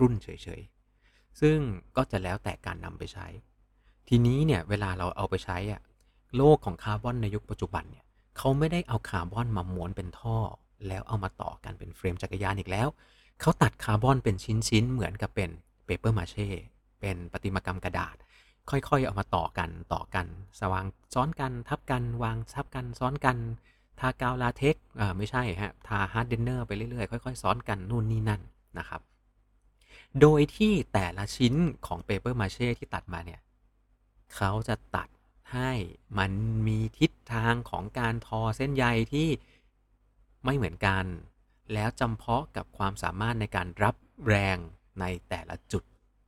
[0.00, 0.28] รุ่นเฉ
[0.58, 1.58] ยๆ ซึ่ง
[1.96, 3.26] ก็จะแล้วแต่การนำไปใช้
[4.08, 5.80] ทีนี้เนี่ยเวลาเราเอาไปใช้อะ
[6.36, 8.04] โลกของคาร์บอนในยุคปัจจุบันเนี่ย
[8.36, 10.38] เขาไม่ได้เอาคาร์บอนมาม้วนเป็นท่อ
[10.88, 12.88] แล้วเอามาต่อกันเป็นเฟรมจักรยานอีกแล้ว
[13.40, 15.50] เขาตัดคาร์บอนเป็นชิ้นๆ เหมือนกับเป็น
[15.86, 16.48] เปเปอร์มาเช่
[17.00, 18.16] เป็นประติมากรรมกระดาษ
[18.70, 20.26] ค่อยๆ เอามาต่อกันต่อกัน
[20.60, 23.36] สว่างซ้อนกันทับกันวางทับกันซ้อนกัน
[24.00, 28.42] ทากาวลาเท็กซ์อ่าไม่ใช่ฮะ ทา hardener ไปเรื่อยๆ ค่อย ๆ ซ้อนกันนู่นนี่นั่น
[28.78, 29.00] นะครับ
[30.20, 31.54] โดยที่แต่ละชิ้น
[31.86, 33.40] ของเปเปอร์มาเช่ที่ตัดมาเนี่ย
[34.34, 35.08] เขาจะตัด
[35.52, 35.72] ให้
[36.18, 36.32] มัน
[36.66, 39.28] มีทิศทางของการทอเส้นใยที่
[40.44, 41.04] ไม่เหมือนกัน
[41.72, 43.94] แล้วจำเพาะกับความสามารถในการรับ
[44.26, 44.58] แรง
[45.00, 45.84] ในแต่ละจุด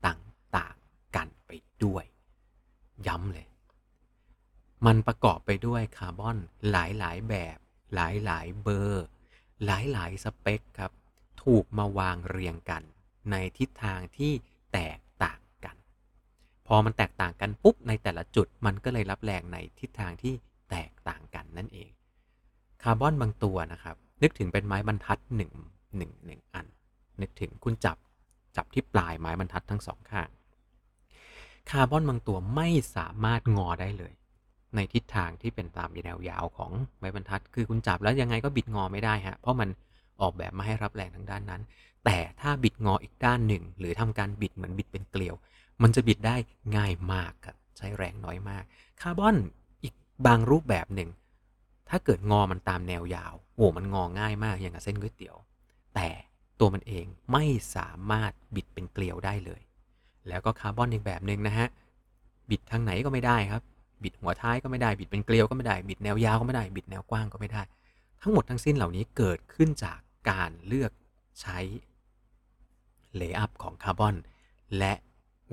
[0.06, 1.50] ต่างๆกันไป
[1.84, 2.04] ด้วย
[3.06, 3.46] ย้ำเลย
[4.86, 6.36] มันประกอบไปด้วยคาร์บอน
[6.70, 7.58] หลาย ๆ แบบ
[7.94, 7.98] ห
[8.30, 9.06] ลายๆเบอร์
[9.64, 10.92] หลายๆสเปคครับ
[11.44, 12.82] ถูกมาวางเรียงกัน
[13.30, 14.32] ในทิศทางที่
[14.72, 15.76] แตกต่างกัน
[16.66, 20.34] พอมันแตกต่างกันปุ๊บในแต่ละจุดมันก็เลยรับแรงในทิศทางที่
[20.70, 21.90] แตกต่างกันนั่นเอง
[22.82, 25.52] คาร์บอนบางตัวนะครับ นึกถึงเป็นไม้บรรทัดหนึ่ง
[25.96, 26.66] หนึ่งหนึ่งอัน
[27.20, 27.96] นึกถึงคุณจับ
[28.56, 30.28] จับที่ปลายไม้บรรทัดทั้งสองข้าง
[31.70, 34.12] คาร์บอนบางตัวไม่สามารถงอได้เลย
[34.76, 39.68] ในทิศทางที่เป็นตามแนวยาวของไม้บรรทัด คือคุณจับแล้วยังไงก็บิดงอไม่ได้ฮะเพราะมัน
[40.20, 41.62] ออกแบบมาให้รับแรงทางด้านนั้น
[42.04, 45.34] แต่ถ้าบิดงออีกด้านหนึ่ง หรือทำการบิดเหมือนบิดเป็นเกลียว
[45.82, 46.36] มันจะบิดได้
[46.76, 48.64] ง่ายมากครับใช้แรงน้อยมาก
[49.00, 49.36] คาร์บอน
[49.82, 49.94] อีก
[50.26, 51.10] บางรูปแบบหนึ่ง
[51.88, 55.36] ถ้าเกิดงอมันตามแนวยาว โอ้มันงอง่ายมากอย่างกับเส้นก๋วยเตี๋ยว
[55.94, 56.08] แต่
[56.58, 57.44] ตัวมันเองไม่
[57.76, 59.60] สามารถบิดเป็นเกลียวได้เลย
[60.28, 61.68] แล้วก็คาร์บอนอีกแบบหนึ่งนะฮะ
[62.50, 63.62] บิดทางไหนก็ไม่ได้ครับ
[64.02, 67.62] บิดหัวท้ายก็ไม่ได้บิดเป็นเกลียวก็ไม่ได้บิดแนวยาวก็ไม่ได้บิดแนวกว้างก็ไม่ได้
[68.22, 69.98] ทั้งหมดทั้งสิ้นเหล่านี้เกิดขึ้นจาก
[70.30, 70.92] การเลือก
[71.40, 71.58] ใช้
[73.16, 74.14] layup ของคาร์บอน
[74.78, 74.92] และ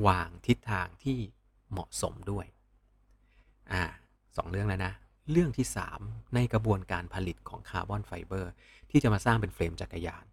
[0.08, 1.18] วางทิศทางที่
[1.72, 2.46] เหมาะสมด้วย
[3.72, 3.84] อ่า
[4.38, 4.94] สองเรื่องแล้วนะ
[5.32, 5.66] เรื่องที่
[6.00, 8.52] 3 ในกระบวนการผลิตของคาร์บอนไฟเบอร์
[8.92, 10.26] ที่จะมาสร้างเป็นเฟรมจักรยาน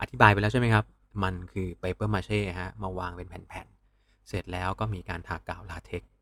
[0.00, 0.84] อธิบายไปแล้วใช่ไหมครับ
[1.22, 6.12] มันคือเปเปอร์มาเช่ฮะมาวางเป็นแผ่นๆ เสร็จแล้วก็มีการทากาวลาเท็กซ์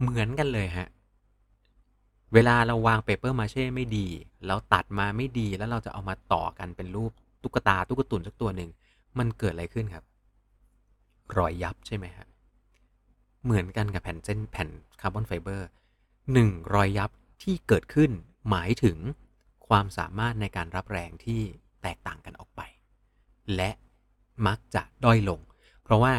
[0.00, 0.88] เหมือนกันเลยฮะ
[2.34, 4.06] เวลาเราวางเปเปอร์มาเช่ไม่ดี
[4.46, 8.70] เราตัดมาไม่ดีแล้วเราจะเอามาต่อกันเป็นรูปตุ๊กตาตุ๊กตุนสักตัวหนึ่ง
[9.18, 10.04] มันเกิดอะไรขึ้นครับ
[11.36, 12.26] รอยยับใช่ไหมฮะ
[13.44, 14.68] เหมือนกันกับแผ่นเส้นแผ่น
[15.00, 15.68] คาร์บอนไฟเบอร์
[16.32, 17.10] หนึ่งรอยยับ
[17.42, 18.10] ที่เกิดขึ้น
[18.50, 18.98] หมายถึง
[19.68, 21.40] ความสามารถในการรับแรงที่
[21.82, 22.60] แตกต่างกันออกไป
[23.56, 23.70] และ
[24.46, 25.40] มักจะด้อยลง
[25.82, 26.14] เพราะว่า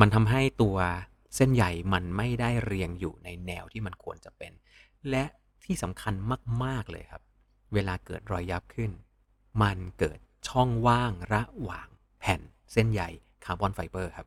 [0.00, 0.76] มันทำให้ตัว
[1.36, 4.52] เส้นใยมันไม่ได้เรียงอยู่ในแนวที่มันควรจะเป็น
[5.10, 5.24] และ
[5.64, 6.14] ที่สำคัญ
[6.64, 7.22] มาก ๆ เลยครับ
[7.74, 8.90] เวลาเกิดรอยยับขึ้น
[9.62, 10.18] มันเกิด
[10.48, 11.88] ช่องว่างระหว่าง
[12.20, 12.40] แผ่น
[12.72, 13.02] เส้นใย
[13.44, 14.26] คาร์บอนไฟเบอร์ครับ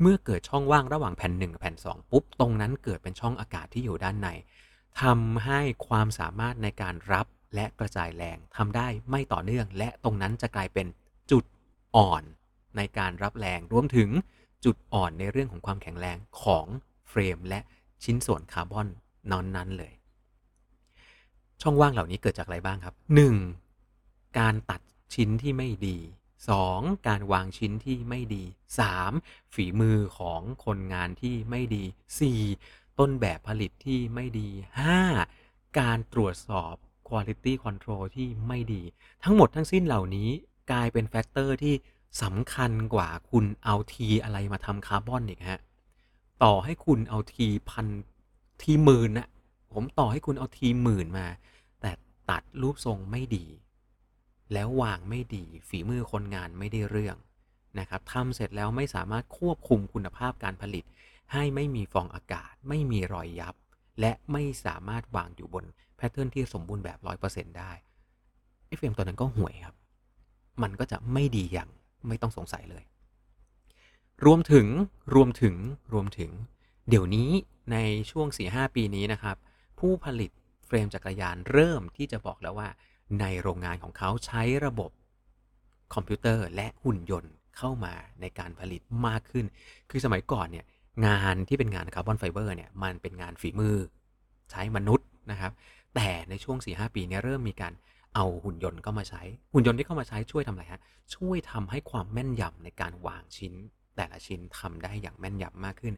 [0.00, 4.28] เมื่อเกิดช่องว่างระหว่างแผ่น1กับแผ่น 2 ปุ๊บ ตรงนั้นเกิดเป็นช่องอากาศที่อยู่ด้านใน
[5.02, 10.86] ทำให้ความสามารถในการรับและกระจายแรงทำได้ไม่ต่อเนื่อง และตรงนั้นจะกลายเป็น
[11.30, 11.44] จุด
[11.96, 12.22] อ่อน
[12.76, 14.08] ในการรับแรงรวมถึง
[14.64, 16.66] จุดอ่อนในเรื่องของความแข็งแรงของ
[17.08, 17.60] เฟรม และ
[18.04, 18.88] ชิ้นส่วนคาร์บอน
[19.30, 19.92] นอนนั้นเลย
[21.62, 22.94] ช่องว่างเหล่านี้เกิดจากอะไรบ้างครับ
[23.66, 24.38] 1.
[24.38, 24.80] การตัด
[25.14, 25.98] ชิ้นที่ไม่ดี
[26.52, 27.08] 2.
[27.08, 28.44] การวางชิ้นที่ไม่ดี
[28.98, 29.54] 3.
[29.54, 31.84] ฝีมือของคนงานที่ไม่ดี
[32.40, 32.98] 4.
[32.98, 34.48] ต้นแบบผลิตที่ไม่ดี
[35.14, 35.78] 5.
[35.78, 36.74] การตรวจสอบ
[37.08, 38.82] Quality Control ที่ไม่ดี
[39.24, 40.30] ทั้งหมดทั้งสิ้นเหล่านี้
[40.72, 41.74] กลายเป็น factor ที่
[42.22, 45.60] สำคัญกว่าคุณเอา T อะไรมาทำคาร์บอนอีกฮะ
[46.42, 47.86] ต่อให้คุณเอา T พัน
[48.62, 49.28] T หมื่นนะ
[49.72, 51.26] ผมต่อให้คุณเอา T หมื่นมา
[51.80, 51.92] แต่
[52.30, 53.46] ตัดรูปทรงไม่ดี
[54.52, 57.16] แล้ววางไม่ดี ฝีมือคนงานไม่ได้เรื่อง
[57.78, 60.84] นะครับทำเสร็จแล้วไม่สามารถควบคุมคุณภาพการผลิต
[61.32, 63.54] ให้ไม่มีฟองอากาศ ไม่มีรอยยับ
[64.00, 65.64] และไม่สามารถวางอยู่บน
[65.96, 66.98] pattern ที่สมบูรณ์แบบ
[67.28, 67.72] 100%ได้
[68.66, 69.76] ไอ้เฟรมตัวนั้นก็ห่วยครับ
[70.62, 71.70] มันก็จะไม่ดีอย่าง
[72.08, 72.84] ไม่ต้องสงสัยเลย
[74.24, 74.66] รวมถึง
[75.14, 75.54] รวมถึง
[75.92, 76.30] รวมถึง
[76.88, 77.30] เดี๋ยวนี้
[77.72, 77.76] ใน
[78.10, 79.36] ช่วง 4-5 ปีนี้นะครับ
[79.78, 80.30] ผู้ผลิต
[80.66, 82.68] เฟรมจักรยานเริ่มที่จะบอกแล้วว่า
[83.20, 84.90] ในโรงงานของเขาใช้ระบบ
[85.94, 89.46] คอมพิวเตอร์และหุ่นยนต์เข้ามาในการผลิตมากขึ้น
[89.90, 90.64] คือสมัยก่อนเนี่ย
[91.06, 93.76] งานที่เป็นงานคาร์บอนไฟเบอร์เนี่ยมันเป็นงานฝีมือ
[94.50, 95.52] ใช้มนุษย์นะครับ
[95.94, 97.72] แต่ในช่วง 4-5 ปีนี้เริ่มมีการ
[98.14, 99.22] เอาหุ่นยนต์เข้ามาใช้
[99.52, 100.82] หุ่นยนต์ที่เข้ามาใช้ช่วยทำอะไรฮะ
[101.16, 103.54] ช่วยทำให้ความแม่นยำในการวางชิ้น
[103.96, 105.94] แต่ละชิ้นทำได้อย่างแม่นยำมากขึ้น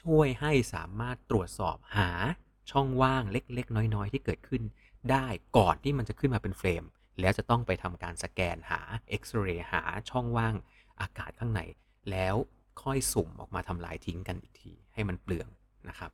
[0.00, 2.10] ช่วยให้สามารถตรวจสอบหา
[2.70, 4.62] ช่องว่างเล็ก ๆ น้อยๆ ที่เกิดขึ้น
[5.10, 5.26] ได้
[5.56, 6.84] ก่อนที่มันจะขึ้นมาเป็นเฟรม
[7.20, 10.54] แล้วจะต้องไปทำการสแกนหาเอ็กซเรย์หาช่องว่าง
[11.00, 11.60] อากาศข้างใน
[12.10, 12.34] แล้ว
[12.82, 15.48] ค่อยสุ่มออกมาทำลายทิ้งกันอีกที ให้มันเปลือง
[15.88, 16.10] นะครับ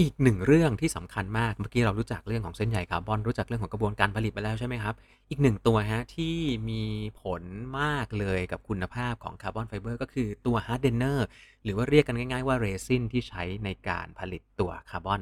[0.00, 4.94] อีกหนึ่งเรื่องที่สำคัญมากเมื่อกี้เรารู้จักเรื่องของเส้นใยคาร์บอนรู้จักเรื่องของกระบวนการผลิตไปแล้วใช่ไหมครับ
[5.30, 6.36] อีกหนึ่งตัวฮะที่
[6.70, 6.82] มี
[7.22, 7.42] ผล
[7.80, 11.26] มากเลยกับคุณภาพของคาร์บอนไฟเบอร์ก็คือตัว hardener
[11.64, 15.20] หรือว่าเรียกกันง่ายๆว่าเรซินที่ใช้ในการผลิตตัวคาร์บอน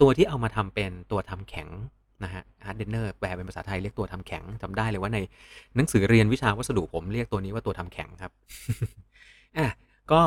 [0.00, 1.68] ตัวที่เอามาทำเป็นตัวทำแข็ง
[2.24, 5.18] นะฮะ hardener แปลเป็นภาษาไทยเรียกตัวทำแข็งจำได้เลยว่าใน
[5.76, 8.32] หนังสือเรียนวิชาวัสดุผมเรียกตัวนี้ว่าตัวทำแข็งครับ
[9.58, 9.68] อะ
[10.12, 10.22] ก็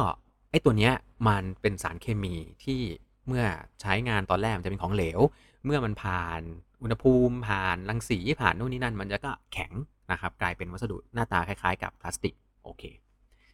[0.52, 0.94] ไอตัวเนี้ย
[1.28, 2.82] มันเป็นสารเคมีที่
[3.30, 3.46] เมื่อ
[3.82, 5.20] ใช้งานตอนแรกมันจะเป็นของเหลว
[5.66, 6.42] เมื่อมันผ่าน
[6.82, 9.72] อุณหภูมิผ่านรังสีผ่านนู่นนี่นั่น มันจะก็แข็ง
[10.12, 12.84] นะครับกลายเป็นวัสดุหน้าตาคล้ายๆ กับพลาสติกโอเค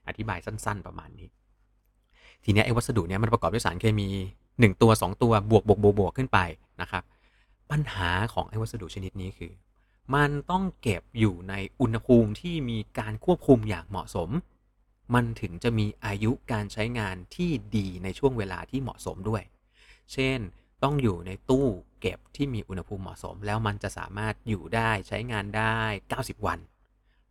[0.07, 1.27] อธิบายสั้น ๆ ประมาณนี้
[2.43, 4.09] ทีนี้ไอ้วัสดุเนี้ยมันประกอบด้วยสารเคมี
[4.45, 6.39] 1 ตัว 2 ตัวบวกบวกบวกบวกขึ้นไป
[6.81, 7.03] นะครับ
[7.71, 9.51] ปัญหาของไอ้วัสดุชนิดนี้คือ
[10.15, 14.29] มันต้องเก็บอยู่ในอุณหภูมิที่มีการควบคุมอย่างเหมาะสม
[15.13, 19.43] มันถึงจะมีอายุการใช้งานที่ดีในช่วงเวลาที่เหมาะสมด้วย
[20.13, 20.39] เช่น
[20.84, 21.68] ต้องอยู่ในตู้
[22.02, 25.78] เก็บที่มีอุณหภูมิเหมาะสม แล้วมันจะสามารถอยู่ได้ใช้งานได้
[26.13, 26.60] 90 วัน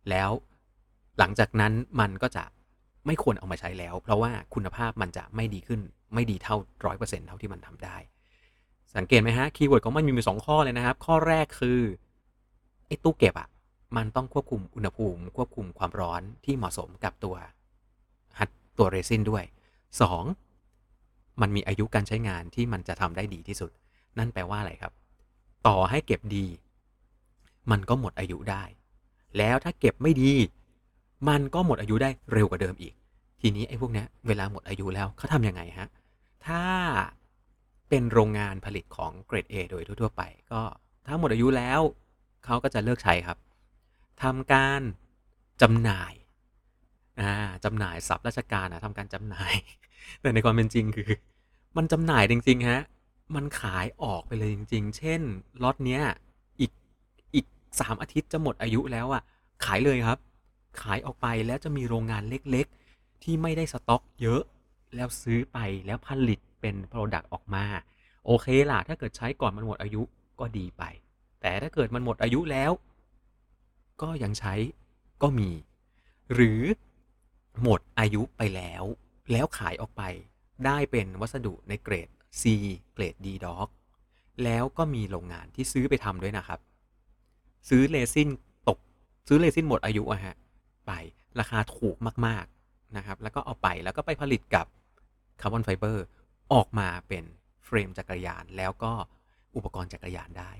[0.09, 0.29] แล้ว
[1.19, 2.43] หลังจากนั้นมันก็จะ
[3.05, 5.81] ไม่ควรเอามาใช้แล้ว เพราะว่าคุณภาพมันจะไม่ดีขึ้น
[6.13, 7.97] ไม่ดีเท่า100%เปอร์เซ็นเท่าที่มันทำได้
[8.95, 11.79] สังเกตไหมฮะ keyword ของมันมีอยู่สองข้อเลยนะครับ ข้อแรกคือ
[12.87, 13.49] ไอ้ตู้เก็บอะ่ะ
[13.97, 17.35] มันต้องควบคุมอุณหภูมิ ควบคุมความร้อนที่เหมาะสมกับตัว
[18.39, 19.43] hard ตัวเรซินด้วย
[19.99, 20.44] 2.
[21.41, 23.71] มันมีอายุการใช้งานที่มันจะทำได้ดีที่สุด
[24.17, 24.93] นั่นแปลว่าอะไรครับ
[25.67, 26.45] ต่อให้เก็บดี
[27.71, 28.63] มันก็หมดอายุได้
[29.37, 30.31] แล้วถ้าเก็บไม่ดี
[31.29, 32.93] มันก็หมดอายุได้เร็วกว่าเดิมอีก
[33.41, 35.87] ทีนี้ไอ้พวกเนี้ยเวลาหมดอายุแล้วเขาทำยังไงฮะ
[36.47, 36.63] ถ้า
[37.89, 40.21] เป็นโรงงานผลิตของเกรด A โดยทั่วๆไป
[40.51, 40.61] ก็
[41.05, 41.81] ถ้าหมดอายุแล้ว
[42.45, 43.37] เขาก็จะเลิกใช้ครับ
[44.23, 44.81] ทำการ
[45.61, 46.13] จำหน่าย
[47.21, 49.53] อ่าจำหน่ายสับราชการนะทำการจำหน่าย
[50.21, 51.09] แต่ในความเป็นจริงคือ
[51.77, 52.81] มันจำหน่ายจริง ๆ ฮะ
[53.35, 55.21] มันขายออกไปเลยจริง ๆ เช่น
[55.63, 56.01] ล็อตเนี้ย
[56.59, 56.71] อีก
[57.35, 57.45] อีก
[57.79, 59.23] สามอาทิตย์จะหมดอายุแล้วอะ่ะ
[59.65, 60.19] ขายเลยครับ
[60.81, 64.41] ขายออกไปแล้วจะมีโรงงานเล็กๆ ที่ไม่ได้สต็อกเยอะ
[64.95, 67.63] แล้วซื้อไปแล้วผลิตเป็น product ออกมา
[68.25, 70.01] โอเคล่ะ ถ้าเกิดใช้ก่อนมันหมดอายุ
[70.39, 70.83] ก็ดีไป
[71.41, 72.71] แต่ถ้าเกิดมันหมดอายุแล้ว
[74.01, 74.53] ก็ยังใช้
[75.21, 75.49] ก็มี
[76.33, 76.61] หรือ
[77.61, 78.83] หมดอายุไปแล้ว
[79.31, 80.03] แล้วขายออกไป
[80.65, 82.09] ได้เป็นวัสดุในเกรด
[82.41, 82.43] C
[82.93, 83.67] เกรด D Dog
[84.43, 86.59] แล้วก็มีโรงงานที่ซื้อไปทำด้วยนะครับ
[87.69, 88.29] ซื้อเรซิน
[88.67, 88.79] ตก
[89.27, 90.35] ซื้อเรซินหมดอายุอะฮะ
[90.87, 90.91] ไป
[91.39, 91.95] ราคาถูก
[92.27, 94.65] มากๆนะครับ แล้วก็เอาไปแล้วก็ไปผลิตกับ
[95.41, 96.05] คาร์บอนไฟเบอร์
[96.53, 97.23] ออกมาเป็น
[97.65, 98.93] เฟรมจักรยานแล้วก็
[99.55, 100.51] อุปกรณ์จักรยานได้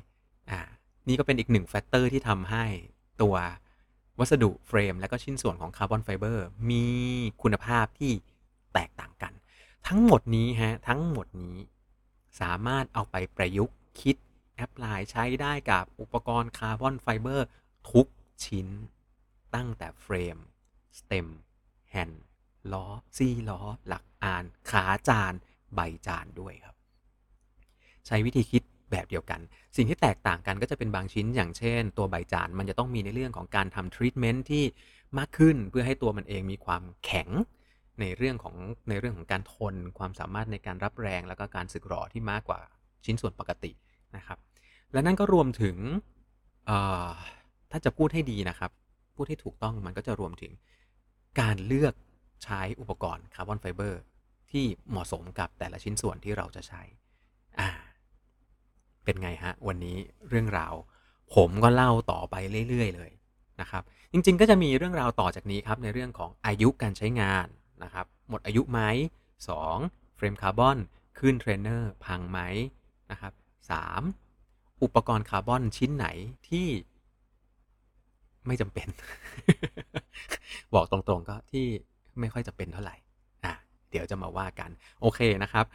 [0.52, 0.62] อ่า
[1.08, 2.66] นี่ก็เป็นอีกหนึ่ง factor ที่ทำให้
[3.22, 3.36] ตัว
[4.20, 6.86] วัสดุเฟรม และก็ชิ้นส่วนของคาร์บอนไฟเบอร์มี
[7.42, 8.12] คุณภาพที่
[8.76, 9.34] แตกต่างกัน
[9.88, 11.58] ทั้งหมดนี้ฮะทั้งหมดนี้
[12.42, 14.16] สามารถเอาไปประยุกต์คิด
[14.56, 17.48] apply ใช้ได้กับอุปกรณ์คาร์บอนไฟเบอร์
[17.90, 18.08] ทุก
[18.46, 18.68] ชิ้น
[19.56, 20.38] ตั้งแต่เฟรม
[21.00, 21.28] stem
[21.90, 22.24] แฮนด์
[22.72, 22.86] ล้อ
[23.18, 25.34] ซี่ล้อ หลักอาน ขาจาน
[25.76, 26.76] ใบจานด้วยครับ
[28.08, 29.40] ใช้วิธีคิดแบบเดียวกัน
[29.76, 34.64] สิ่งที่แตกต่างกันก็จะเป็นบางชิ้น อย่างเช่น ตัวใบจานมันจะต้องมีในเรื่องของการทำทรีทเมนต์ที่
[35.18, 37.30] มากขึ้นเพื่อให้ตัวมันเองมีความแข็ง
[38.02, 38.56] ในเรื่องของ
[38.90, 42.60] ในเรื่องของการทนความสามารถในการรับแรงแล้วก็การสึกหรอที่มากกว่า
[43.06, 43.72] ชิ้นส่วนปกติ
[44.18, 44.38] นะครับ
[44.92, 45.78] และนั่นก็รวมถึง
[47.72, 48.72] ถ้าจะพูดให้ดีนะครับ
[49.16, 50.52] พูดให้ถูกต้องมันก็จะรวมถึง
[51.42, 51.94] การเลือก
[52.44, 54.02] ใช้อุปกรณ์คาร์บอนไฟเบอร์
[54.52, 56.82] ที่เหมาะสมกับแต่ละชิ้นส่วนที่เราจะใช้
[57.60, 57.70] อ่า
[59.04, 59.98] เป็นไงฮะ วันนี้
[60.30, 60.74] เรื่องราว
[61.36, 62.36] ผมก็เล่าต่อไป
[62.70, 63.12] เรื่อย ๆ เลย
[63.62, 67.48] นะครับ จริงๆ ก็จะมีเรื่องราวต่อจากนี้ครับในเรื่องของอายุการใช้งาน
[67.84, 68.80] นะครับ หมดอายุไหม
[69.50, 70.16] 2.
[70.16, 70.78] เฟรมคาร์บอน
[71.20, 72.40] ขึ้นเทรนเนอร์พังไหม
[73.12, 73.34] นะครับ
[74.08, 74.84] 3.
[74.84, 76.08] อุปกรณ์คาร์บอนชิ้นไหน
[76.50, 76.68] ที่
[78.48, 78.88] ไม่จำเป็น
[80.74, 81.66] บอกตรงๆก็ที่
[82.20, 82.96] ไม่ค่อยจำเป็นเท่าไหร่
[83.46, 83.54] อะ
[83.90, 84.70] เดี๋ยวจะมาว่ากัน
[85.02, 85.66] โอเคนะครับ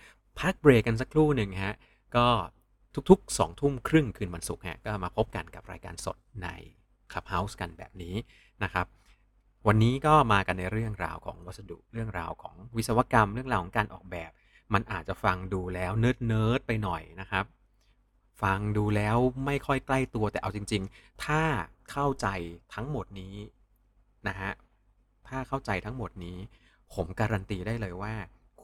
[0.41, 1.75] พักเบรกกันสักครู่หนึ่งฮะ
[2.17, 2.27] ก็
[3.11, 6.49] ทุกๆ2ทุ่มครึ่งคืนวันศุกร์ฮะ ก็มาพบกันกับรายการสดใน
[7.13, 8.15] Clubhouse กันแบบนี้
[8.63, 8.87] นะครับ
[9.67, 14.31] วันนี้ก็มากันในเรื่องราวของวัสดุเรื่องราวของวิศวกรรม เรื่องราวของการออกแบบ
[14.75, 17.45] มันอาจจะฟังดูแล้ว nerd nerd ไปหน่อยนะครับ
[18.43, 21.43] ฟังดูแล้วไม่ค่อยใกล้ตัวแต่เอาจริง ๆ ถ้า
[21.91, 22.27] เข้าใจ
[22.75, 23.37] ทั้งหมดนี้
[24.29, 24.53] นะฮะ
[25.29, 26.39] ถ้าเข้าใจทั้งหมดนี้
[26.95, 28.15] ผมการันตีได้เลยว่า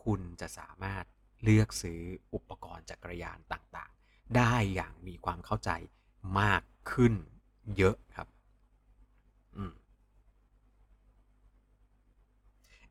[0.03, 1.05] คุณจะสามารถ
[1.43, 2.01] เลือกซื้อ
[2.35, 5.71] อุปกรณ์จักรยานต่างๆ ได้อย่างมีความเข้าใจ
[6.41, 7.15] มากขึ้น
[7.77, 8.29] เยอะครับ
[9.57, 9.73] อืม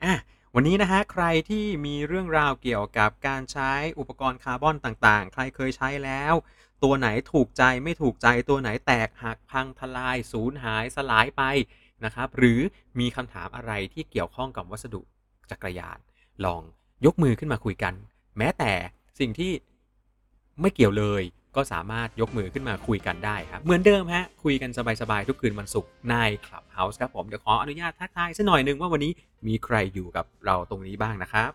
[0.03, 0.13] อะ
[0.57, 6.33] วันนี้นะฮะใครที่มีเรื่องราวเกี่ยวกับการใช้อุปกรณ์คาร์บอนต่างๆ ใครเคยใช้แล้ว
[6.83, 11.43] ตัวไหนถูกใจไม่ถูกใจตัวไหนแตกหักพังทลายสูญหายสลายไป
[12.05, 12.59] นะครับ หรือ
[12.99, 15.01] มีคำถามอะไรที่เกี่ยวข้องกับวัสดุ
[15.51, 15.99] จักรยาน
[16.45, 16.61] ลอง
[17.05, 17.93] ยกมือขึ้นมาคุยกัน
[18.37, 18.73] แม้แต่
[19.19, 19.51] สิ่งที่
[20.61, 21.23] ไม่เกี่ยวเลย
[21.55, 24.69] ก็สามารถยกมือขึ้นมาคุยกันได้ครับ เหมือนเดิมฮะ คุยกัน
[25.01, 26.15] สบายๆ ทุกคืนวันศุกร์ใน
[26.45, 29.11] Clubhouse ครับผม เดี๋ยวขออนุญาตทักทายสักหน่อยหนึ่งว่าวันนี้
[29.47, 31.51] มีใครอยู่กับเราตรงนี้บ้างนะครับ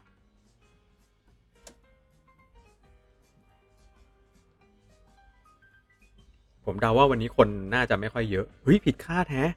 [6.64, 9.52] ผมเดาว่าวันนี้คนน่าจะไม่ค่อยเยอะเฮ้ยผิดคาดแฮะ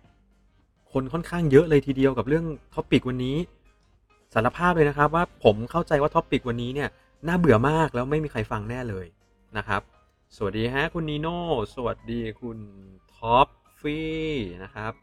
[0.93, 3.37] คนค่อนข้างเยอะเลยทีเดียวกับเรื่อง topic วันนี้
[4.33, 6.89] สารภาพเลยนะครับว่าผมเข้าใจว่า topic วันนี้เนี่ย
[7.27, 9.05] น่าเบื่อมากแล้วไม่มีใครฟังแน่เลย
[9.57, 9.81] นะครับ
[10.37, 11.39] สวัสดีฮะคุณนีโน่
[11.75, 12.59] สวัสดีคุณ
[13.15, 13.47] ท็อป
[13.81, 14.27] ฟี่
[14.63, 14.93] นะครับ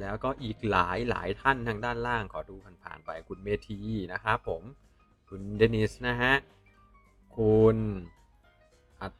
[0.00, 3.78] แล้วก็อีกหลายหลายท่านทางด้านล่างขอดูผ่านๆไปคุณเมที
[4.12, 4.62] นะครับผม
[5.28, 6.34] คุณเดนิสนะฮะ
[7.36, 7.76] คุณ
[9.00, 9.12] อัต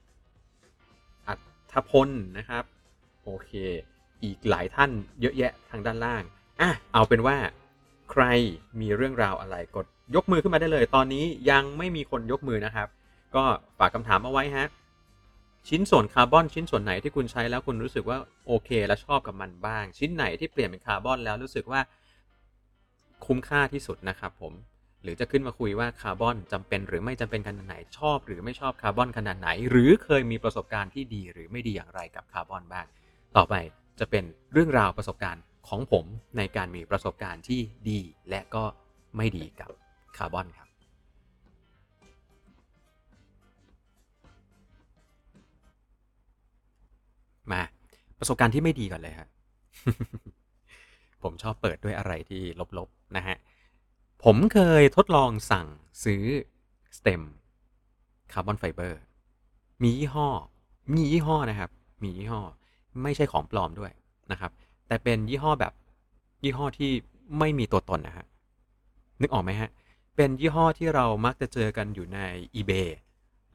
[1.27, 1.35] อั
[1.73, 2.65] ธพลนะครับ
[3.25, 3.51] โอเค
[4.25, 6.23] อีกหลายท่านเยอะแยะทางด้านล่าง
[6.61, 7.37] อะเอาเป็นว่า
[8.11, 8.25] ใคร
[8.81, 12.89] มีเรื่องราวอะไรกดยกมือขึ้นมาได้เลย ตอนนี้ยังไม่มีคนยกมือนะครับ
[13.35, 13.45] ก็
[13.79, 14.69] ฝากคำถามเอาไว้ฮะ
[15.69, 21.81] ชิ้นส่วนคาร์บอนชิ้นส่วนไหนที่คุณใช้แล้วคุณรู้สึกว่าโอเค และชอบกับมันบ้าง ชิ้นไหนที่เปลี่ยนเป็นคาร์บอนแล้วรู้สึกว่า
[23.27, 24.53] คุ้มค่าที่สุดนะครับผม
[25.03, 32.87] หรือจะขึ้นมาคุยว่าคาร์บอนจำเป็นหรือไม่จำเป็นขนาดไหนชอบหรือไม่ชอบคาร์บอนขนาดไหน หรือเคยมีประสบการณ์ที่ดีหรือไม่ดีอย่างไรกับคาร์บอนบ้าง
[33.37, 33.55] ต่อไป
[34.01, 36.05] จะเป็นเรื่องราวประสบการณ์ของผม
[36.39, 38.01] ในการมีประสบการณ์ที่ดี
[38.31, 38.65] และก็
[39.17, 39.71] ไม่ดีกับ
[40.17, 40.64] คาร์บอนครับ
[47.53, 47.61] มา
[48.19, 49.29] ประสบการณ์ที่ไม่ดีก่อนเลยครับ
[51.23, 52.43] ผมชอบเปิดด้วยอะไรที่
[52.79, 53.37] ลบๆนะฮะ
[54.25, 55.67] ผมเคยทดลองสั่ง
[56.05, 56.25] ซื้อ
[56.99, 57.23] stem
[58.33, 59.01] คาร์บอนไฟเบอร์
[59.83, 60.29] มียี่ห้อ
[60.95, 61.71] มียี่ห้อนะครับ
[62.03, 62.43] มียี่ห้อ
[63.03, 63.93] ไม่ใช่ของปลอมด้วย
[64.33, 64.51] นะครับ
[64.87, 65.73] แต่เป็นยี่ห้อแบบ
[66.45, 66.91] ยี่ห้อที่
[67.39, 68.27] ไม่มีตัวตนนะฮะ
[69.21, 69.71] นึกออกไหมฮะ
[70.17, 72.19] เป็นยี่ห้อที่เรามักจะเจอกันอยู่ใน
[72.55, 72.89] eBay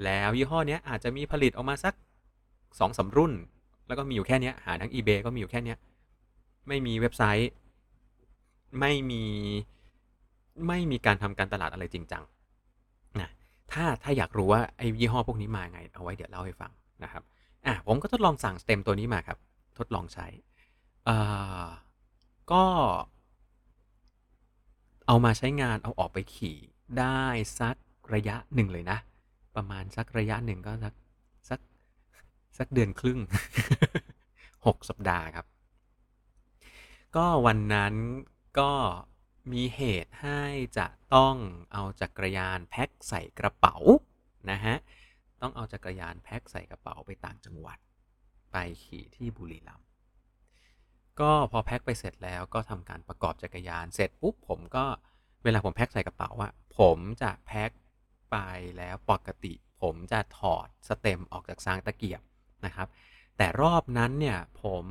[0.04, 1.94] แล้วยี่ห้อนี้อาจจะมีผลิตออกมาสัก
[2.80, 3.34] สองสารุ่น
[3.90, 5.76] แล้วก็มีอยู่แค่นี้หาทั้ง eBay ก็มีอยู่แค่นี้
[6.68, 7.52] ไม่มีเว็บไซต์
[8.80, 9.24] ไม่มี
[10.68, 12.24] ไม่มีการทำการตลาดอะไรจริงจัง
[13.20, 13.30] นะ
[13.72, 16.72] ถ้าถ้าอยากรู้ว่าไอ้ยี่ห้อพวกนี้มาไง เอาไว้เดี๋ยวเล่าให้ฟัง
[17.04, 17.24] นะครับ
[17.66, 19.38] อะผมก็ทดลองสั่งสเต็มตัวนี้มาครับ
[19.78, 20.28] ทดลองใช้
[21.08, 21.68] อ่า
[22.52, 22.64] ก็
[25.08, 26.58] เอามาใช้งานเอาออกไปขี่
[27.00, 27.24] ได้
[27.60, 27.76] สัก
[28.14, 28.98] ระยะหนึ่งเลยนะ
[29.56, 30.94] ประมาณสักระยะหนึ่งก็สัก
[32.60, 33.20] สักเดือนครึ่ง
[34.66, 35.46] หกสัปดาห์ครับ
[37.16, 37.94] ก็วันนั้น
[38.60, 38.74] ก็
[39.52, 40.44] มีเหตุให้
[40.78, 41.36] จะต้อง
[41.74, 43.76] เอาจักรยานแพ็คใส่กระเป๋า
[44.52, 44.76] นะฮะ
[45.42, 47.78] ต้องเอาจักรยานแพ็คใส่กระเป๋าไปต่างจังหวัด
[48.52, 49.88] ไปขี่ที่บุรีรัมย์
[51.20, 54.86] ก็พอแพ็คไปเสร็จแล้วก็ทำการประกอบจักรยานเสร็จปุ๊บผมก็
[55.44, 57.72] เวลาผมแพ็คใส่กระเป๋าอะผมจะแพ็ค
[58.32, 58.38] ไป
[58.78, 62.22] แล้วปกติ ผมจะถอด stem ออกจากซางตะเกียบ
[62.66, 62.88] นะครับ
[63.38, 64.86] แต่รอบนั้นเนี่ยผม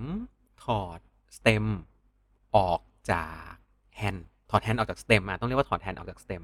[0.65, 0.99] ถอด
[1.37, 1.65] stem
[2.57, 2.81] ออก
[3.13, 3.53] จาก
[3.97, 6.43] แฮนด์ถอดแฮนด์ออกจาก stem มาต้องเรียกว่าถอดแฮนด์ออกจาก stem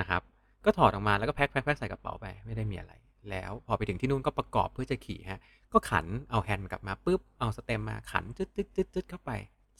[0.00, 0.22] นะครับ
[0.64, 2.92] ก็ถอดออกมาแล้วก็แพ็คแพ็คแพ็คใส่กระเป๋าไปไม่ได้มีอะไร
[3.30, 5.40] แล้วพอไปถึงที่นู่นก็ประกอบเพื่อจะขี่ฮะ
[5.72, 9.30] ก็ขันเอาแฮนด์กลับมาปุ๊บเอา stem มาขันจึ๊ดจึ๊ดจึ๊ดจึ๊ดเข้าไป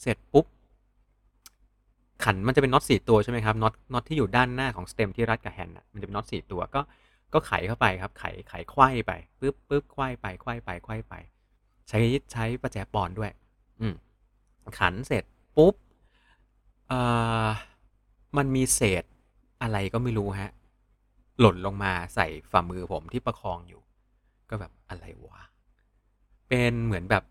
[0.01, 0.45] เสร็จปุ๊บ
[2.23, 6.81] ขันมันจะเป็นน็อตสี่ตัวใช่ไหมครับน็อตน็อตที่อยู่ด้านหน้าของสเต็มที่รัดกับแฮนด์มันจะเป็นน็อตสี่ตัวก็
[7.33, 11.13] ก็ไขเข้าไปครับ ไขไขไขว้ไปปุ๊บปุ๊บไขว้ไปไขว้ไปไขว้ไป
[11.89, 11.99] ใช้
[12.31, 13.31] ใช้ประแจปอนด้วย
[13.81, 13.93] อืม
[14.79, 15.23] ขันเสร็จ
[15.57, 15.75] ปุ๊บ
[16.87, 16.99] เอ่
[17.45, 17.47] อ
[18.37, 19.03] มันมีเศษ
[19.61, 20.51] อะไรก็ไม่รู้ฮะ
[21.39, 23.81] หล่นลงมาใส่ฝ่ามือผมที่ประคองอยู่
[24.49, 25.43] ก็แบบอะไรวะ
[26.49, 27.23] เป็นเหมือนแบบ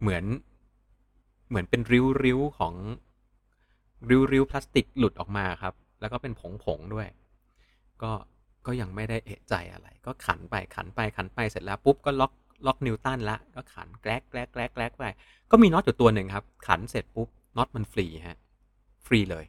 [0.00, 0.24] เหมือน
[1.48, 2.74] เหมือนเป็นริ้วริ้วของ
[4.10, 7.08] ริ้วริ้วพลาสติกหลุดออกมาครับ แล้วก็เป็นผงผงด้วย
[8.02, 8.12] ก็
[8.70, 12.32] ก็ยังไม่ได้เอะใจอะไร ก็ขันไปขันไปขันไปเสร็จแล้วปุ๊บก็ล็อก
[12.66, 15.04] ล็อกนิวตันละก็ขันแกลกแกลกแกลกแกลกไป
[15.50, 18.38] ก็มีน็อตอยู่ตัวหนึ่งครับ ขันเสร็จปุ๊บน็อตมันฟรีฮะ
[19.06, 19.44] ฟรีเลย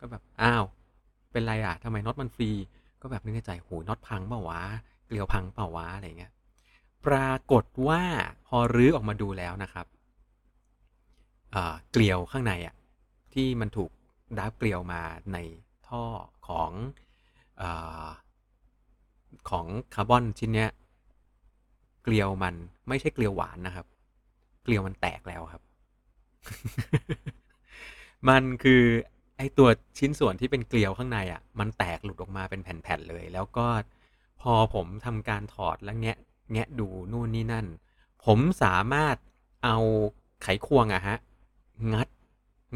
[0.00, 0.64] ก็แบบอ้าว
[1.32, 2.50] เป็นไรอะทำไมน็อตมันฟรี
[3.02, 4.60] ก็แบบนึกในใจโหน็อตพังเปล่าวะ
[5.06, 6.32] เกลียวพังเปล่าวะอะไรเงี้ย
[7.06, 8.02] ปรากฏว่า
[8.46, 9.86] พอรื้อออกมาดูแล้วนะครับ
[11.92, 12.74] เกลียวข้างในอะ
[13.34, 13.90] ที่มันถูก
[14.38, 15.02] ดับเกลียวมา
[15.32, 15.38] ใน
[15.88, 16.04] ท่อ
[16.48, 16.70] ของ
[17.62, 17.64] อ
[19.50, 20.70] ของคาร์บอนชิ้นเนี้ย
[22.02, 22.54] เกลียวมัน
[22.88, 23.86] ไม่ใช่เกลียวหวานนะครับ
[24.62, 25.62] เกลียวมันแตกแล้วครับ
[28.28, 28.82] มันคือ
[29.36, 29.68] ไอตัว
[29.98, 33.66] ชิ้นส่วนที่เป็นเกลียวข้างในอะ มันแตกหลุดออกมาเป็นแผ่นๆเลย แล้วก็
[34.40, 36.18] พอผมทำการถอดแล้วแงะ
[36.52, 37.66] แงะดูนู่นนี่นั่น
[38.26, 39.16] ผมสามารถ
[39.64, 39.76] เอา
[40.42, 41.16] ไขควงอะฮะ
[41.92, 42.08] งัด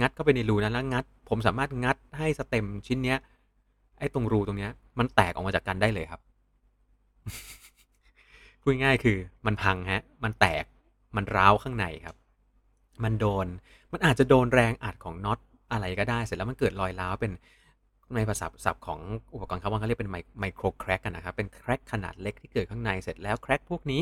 [0.01, 3.19] งัดเข้าไปในรูนั้นแล้วงัด ผมสามารถงัดให้สเต็มชิ้นเนี้ย
[3.99, 6.21] ไอ้ตรงรูตรงเนี้ย มันแตกออกมาจากกันได้เลยครับ
[8.61, 9.17] พูดง่ายคือ
[9.47, 10.65] มันพังฮะ มันแตก
[11.17, 12.17] มันร้าวข้างในครับ
[13.05, 13.47] มันโดน
[13.93, 15.39] มันอาจจะโดนแรงอัดของน็อต
[15.73, 17.33] อะไรก็ได้ เสร็จแล้วมันเกิดรอยร้าวเป็น
[18.17, 19.01] ในภาษาศัพท์ของ
[19.35, 20.11] อุปกรณ์คาร์บอนเขาเรียกเป็น
[20.41, 24.01] ไมโครแครกกันนะครับ เป็นแครกขนาดเล็กที่เกิดข้างในเสร็จแล้วแครกพวกนี้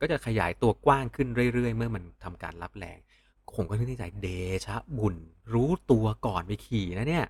[0.00, 2.98] ก็จะขยายตัวกว้างขึ้นเรื่อย ๆ เมื่อมันทำการรับแรง
[3.56, 4.28] ผมก็นึกในใจเด
[4.66, 5.16] ชะบุญ
[5.54, 7.26] รู้ตัวก่อนไปขี่นะเนี่ย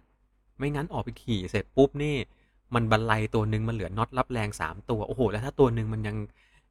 [0.58, 2.16] ไม่งั้นออกไปขี่เสร็จปุ๊บนี่
[2.74, 6.16] มันบันไลตัวหนึ่งมันเหลือน็อตรับแรงสามตัว โอ้โห แล้วถ้าตัวหนึ่งมันยัง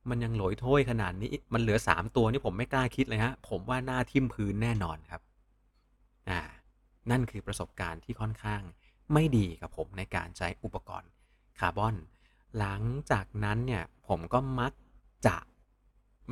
[0.09, 5.21] มันยังหลอยถ้วยขนาดนี้ มันเหลือสามตัวนี่ผมไม่กล้าคิดเลยฮะ ผมว่าหน้าทิ่มพื้นแน่นอนครับ
[6.29, 6.41] อ่า
[7.11, 8.61] นั่นคือประสบการณ์ที่ค่อนข้าง
[9.13, 11.09] ไม่ดีกับผมในการใช้อุปกรณ์
[11.59, 11.95] คาร์บอน
[12.59, 12.81] หลัง
[13.11, 14.73] จากนั้นเนี่ยผมก็มัก
[15.27, 15.37] จะ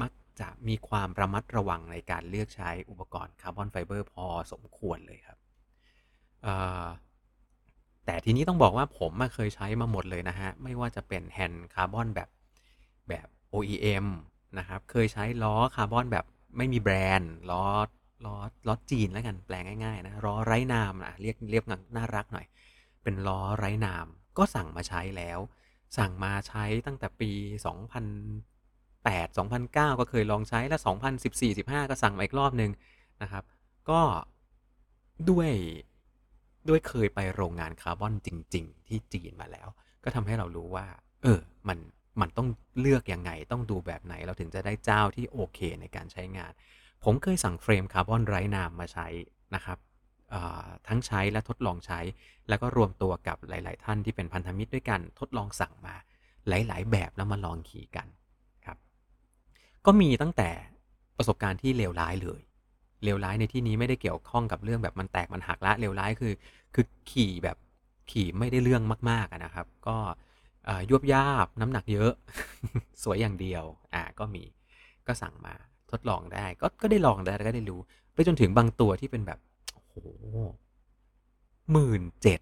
[0.01, 5.37] มักจะมีความระมัดระวังในการเลือกใช้อุปกรณ์คาร์บอนไฟเบอร์พอสมควรเลยครับ
[8.05, 12.29] แต่ทีนี้ต้องบอกว่าผมมาเคยใช้มาหมดเลยนะฮะ ไม่ว่าจะเป็นแฮนด์คาร์บอนแบบ
[13.09, 14.07] แบบ OEM
[14.57, 16.25] นะครับ เคยใช้ล้อคาร์บอนแบบ
[16.57, 17.65] ไม่มีแบรนด์ล้อ
[18.25, 18.35] ล้อ
[18.67, 21.63] ล้อจีนแล้วกันแปลงง่ายๆนะล้อไร้นามนะเรียกเรียก
[21.95, 22.45] น่ารักหน่อย
[23.03, 24.05] เป็นล้อไร้นาม
[24.37, 25.39] ก็สั่งมาใช้แล้ว
[25.97, 27.31] สั่งมาใช้ตั้งแต่ปี
[28.45, 30.81] 2008 2009 ก็เคยลองใช้แล้ว
[31.21, 32.71] 2014 15 ก็สั่งมาอีกรอบหนึ่ง
[33.21, 33.43] นะครับ
[33.89, 34.01] ก็
[35.29, 35.51] ด้วย
[36.69, 39.67] ด้วยเคยไปโรงงานคาร์บอนจริง ๆ ที่จีนมาแล้ว
[40.03, 40.87] ก็ทำให้เรารู้ว่า
[41.23, 41.79] เออ มัน
[42.21, 42.47] มันต้อง
[42.79, 46.51] เลือกยังไงต้องดูแบบไหนเราถึงจะได้เจ้าที่โอเคในการใช้งาน
[47.03, 49.07] ผมเคยสั่งเฟรมคาร์บอนไร้นามมาใช้
[49.55, 49.79] นะครับ
[50.87, 51.99] ทั้งใช้และทดลองใช้
[52.49, 55.95] แล้วก็รวมตัวกับหลาย ๆ ท่านที่เป็นพันธมิตรด้วยกันทดลองสั่งมา
[56.47, 58.07] หลาย ๆ แบบแล้วมาลองขี่กัน
[58.65, 58.77] ครับ
[59.85, 60.49] ก็มีตั้งแต่
[61.17, 62.41] ประสบการณ์ที่เลวร้ายเลย
[63.03, 66.33] เลวร้ายในที่นี้ไม่ได้เกี่ยวข้องกับเรื่องแบบมันแตกมันหักละเลวร้ายคือ
[66.75, 67.57] คือขี่แบบ
[68.11, 69.97] ขี่ไม่ได้เรื่องมากๆนะครับ ก็
[70.89, 72.11] ยวบยาบน้ำหนักเยอะ
[73.03, 74.43] สวยอย่างเดียวอ่าก็มี
[75.07, 75.53] ก็สั่งมา
[75.91, 77.79] ทดลองได้ ก็ก็ได้ลองได้ก็ได้รู้
[78.13, 79.39] ไปจนถึงบางตัวที่เป็นแบบ
[79.73, 79.95] โอ้โห
[81.71, 82.39] หมื่นเจ็ด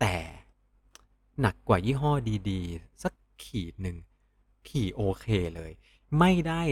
[0.00, 0.16] แต่
[1.40, 2.12] หนักกว่ายี่ห้อ
[2.50, 3.12] ดีๆ สัก
[3.44, 3.96] ขีดหนึ่ง
[4.68, 5.26] ขี่โอเค
[5.56, 5.72] เลย
[6.18, 6.62] ไม่ได้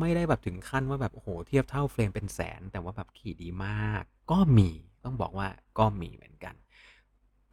[0.00, 4.70] ไม่ได้แบบถึงขั้นว่าแบบโอ้โหเทียบเท่าเฟรมเป็นแสน แต่ว่าแบบขี่ดีมาก ก็มี
[5.04, 6.54] ต้องบอกว่าก็มีเหมือนกัน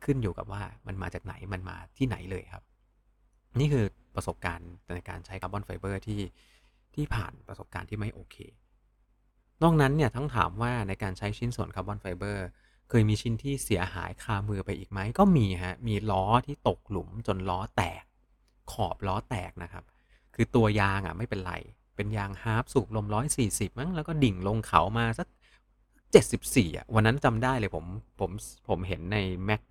[0.03, 2.63] ขึ้นอยู่กับว่ามันมาจากไหนมันมาที่ไหนเลยครับ
[3.59, 3.85] นี่คือ
[4.15, 6.21] ประสบการณ์ในการใช้คาร์บอนไฟเบอร์ที่
[6.95, 8.37] ที่ผ่านประสบการณ์ที่ไม่โอเค
[9.61, 12.45] นอกนั้นเนี่ยทั้งถามว่าในการใช้ชิ้นส่วนคาร์บอนไฟเบอร์
[12.89, 18.03] เคยมีชิ้นที่เสียหายคามือไปอีกไหมก็มีฮะมีล้อที่ตกหลุมจนล้อแตก
[18.71, 19.83] ขอบล้อแตกนะครับ
[20.35, 21.53] คือตัวยางอะไม่เป็นไร
[21.99, 25.27] เป็นยางฮาร์ปสูบลมร้อยสี่สิบมั้งแล้วก็ดิ่งลงเขามาสัก
[26.11, 27.85] เจ็ดสิบสี่อะวันนั้นจำได้เลยผม
[28.19, 28.31] ผม
[28.69, 29.17] ผมเห็นใน
[29.49, 29.61] Mac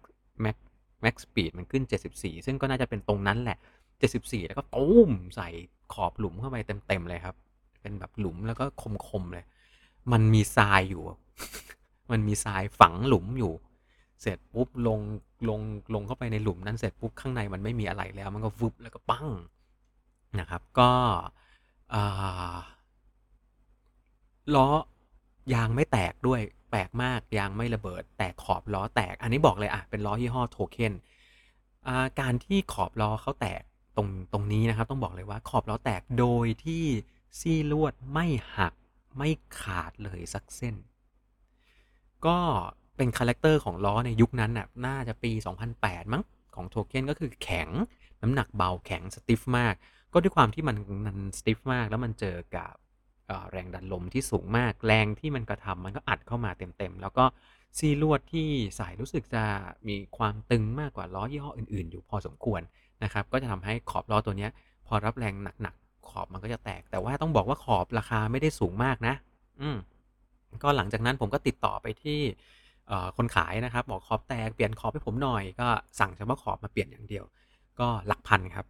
[0.45, 0.57] Mac
[1.05, 3.59] Max Speed มันขึ้น 74 ซึ่งก็น่าจะเป็นตรงนั้นแหละ
[4.03, 5.49] 74 แล้วก็ตุ้มใส่
[5.93, 6.57] ขอบหลุมเข้าไป
[6.87, 7.37] เต็มๆเลยครับ
[7.81, 8.65] เป็นแบบหลุมแล้วก็
[9.09, 9.45] คมๆเลย
[10.13, 11.03] มันมีทรายอยู่
[12.11, 13.53] มันมีทรายฝังหลุมอยู่
[14.23, 15.01] เสร็จปุ๊บลง
[15.49, 15.61] ลง
[15.95, 19.29] ลงเข้าไปในหลุมนั้นเสร็จปุ๊บข้างในมันไม่มีอะไรแล้ว มันก็ฟุบแล้วก็ปั้ง
[20.41, 20.91] นะครับ ก็
[24.55, 24.69] ล้อ
[25.55, 30.93] ยางไม่แตกด้วย แปลกมากยางไม่ระเบิด แต่ขอบล้อแตก อันนี้บอกเลยอะ เป็นล้อยี่ห้อโทเค็น
[32.21, 33.63] การที่ขอบล้อเขาแตก
[33.97, 36.85] ตรงตรงนี้นะครับ ต้องบอกเลยว่าขอบล้อแตกโดยที่
[37.39, 38.27] ซี่ลวดไม่
[38.57, 38.75] หัก
[39.17, 39.29] ไม่
[39.61, 40.75] ขาดเลยสักเส้น
[42.27, 42.39] ก็
[42.97, 45.33] เป็น character ของล้อในยุคนั้นน่ะน่าจะปี
[45.73, 46.23] 2008 มั้ง
[46.55, 47.69] ของโทเค็นก็คือแข็ง
[48.23, 49.75] น้ำหนักเบาแข็งสติฟมาก
[50.13, 52.73] ก็ด้วยความที่มันมันสติฟมากแล้วมันเจอกับ
[53.51, 57.25] แรงดันลมที่สูงมาก แรงที่มันกระทำมันก็อัดเข้ามาเต็มๆ แล้วก็
[57.79, 59.45] ซีลวดที่ใส่รู้สึกจะ
[59.89, 62.61] มีความตึงมากกว่าล้อยี่ห้ออื่นๆ อยู่พอสมควร
[63.05, 64.49] นะครับ ก็จะทำให้ขอบล้อตัวนี้
[64.87, 69.15] พอรับแรงหนักๆ ขอบมันก็จะแตก แต่ว่าต้องบอกว่าขอบราคาไม่ได้สูงมากนะ
[69.61, 69.77] อืม
[70.63, 72.21] ก็หลังจากนั้นผมก็ติดต่อไปที่
[73.17, 75.69] คนขายนะครับ บอกขอบแตกเปลี่ยนขอบให้ผมหน่อยก็
[76.01, 77.25] สั่งเฉพาะขอบมาเปลี่ยนอย่างเดียว
[77.81, 78.67] ก็หลักพันครับ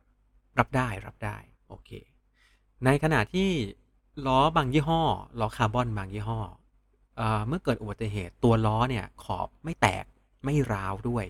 [0.59, 1.37] รับได้รับได้
[1.69, 1.91] โอเค
[2.85, 3.51] ในขณะที่
[4.27, 5.03] ล้อบางยี่ห้อ
[5.41, 6.41] ล้อคาร์บอนบางยี่ห้อ
[7.49, 10.05] เมื่อเกิดอุบัติเหตุตัวล้อเนี่ยขอบไม่แตก
[10.45, 11.25] ไม่ร้าวด้วย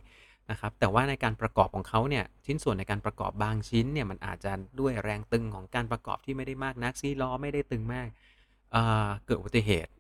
[0.50, 8.08] นะครับแต่ว่าในการประกอบของเขาเนี่ยชิ้นส่วนในการประกอบบางชิ้นเนี่ยมันอาจจะด้วยแรงตึงของการประกอบที่ไม่ได้มากนักซีล้อไม่ได้ตึงมาก
[9.26, 9.92] เกิดอุบัติเหตุ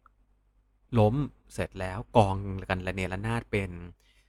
[0.98, 1.14] ล้ม
[1.54, 2.36] เสร็จแล้วกอง
[2.68, 3.70] กันระเนระนาดเป็น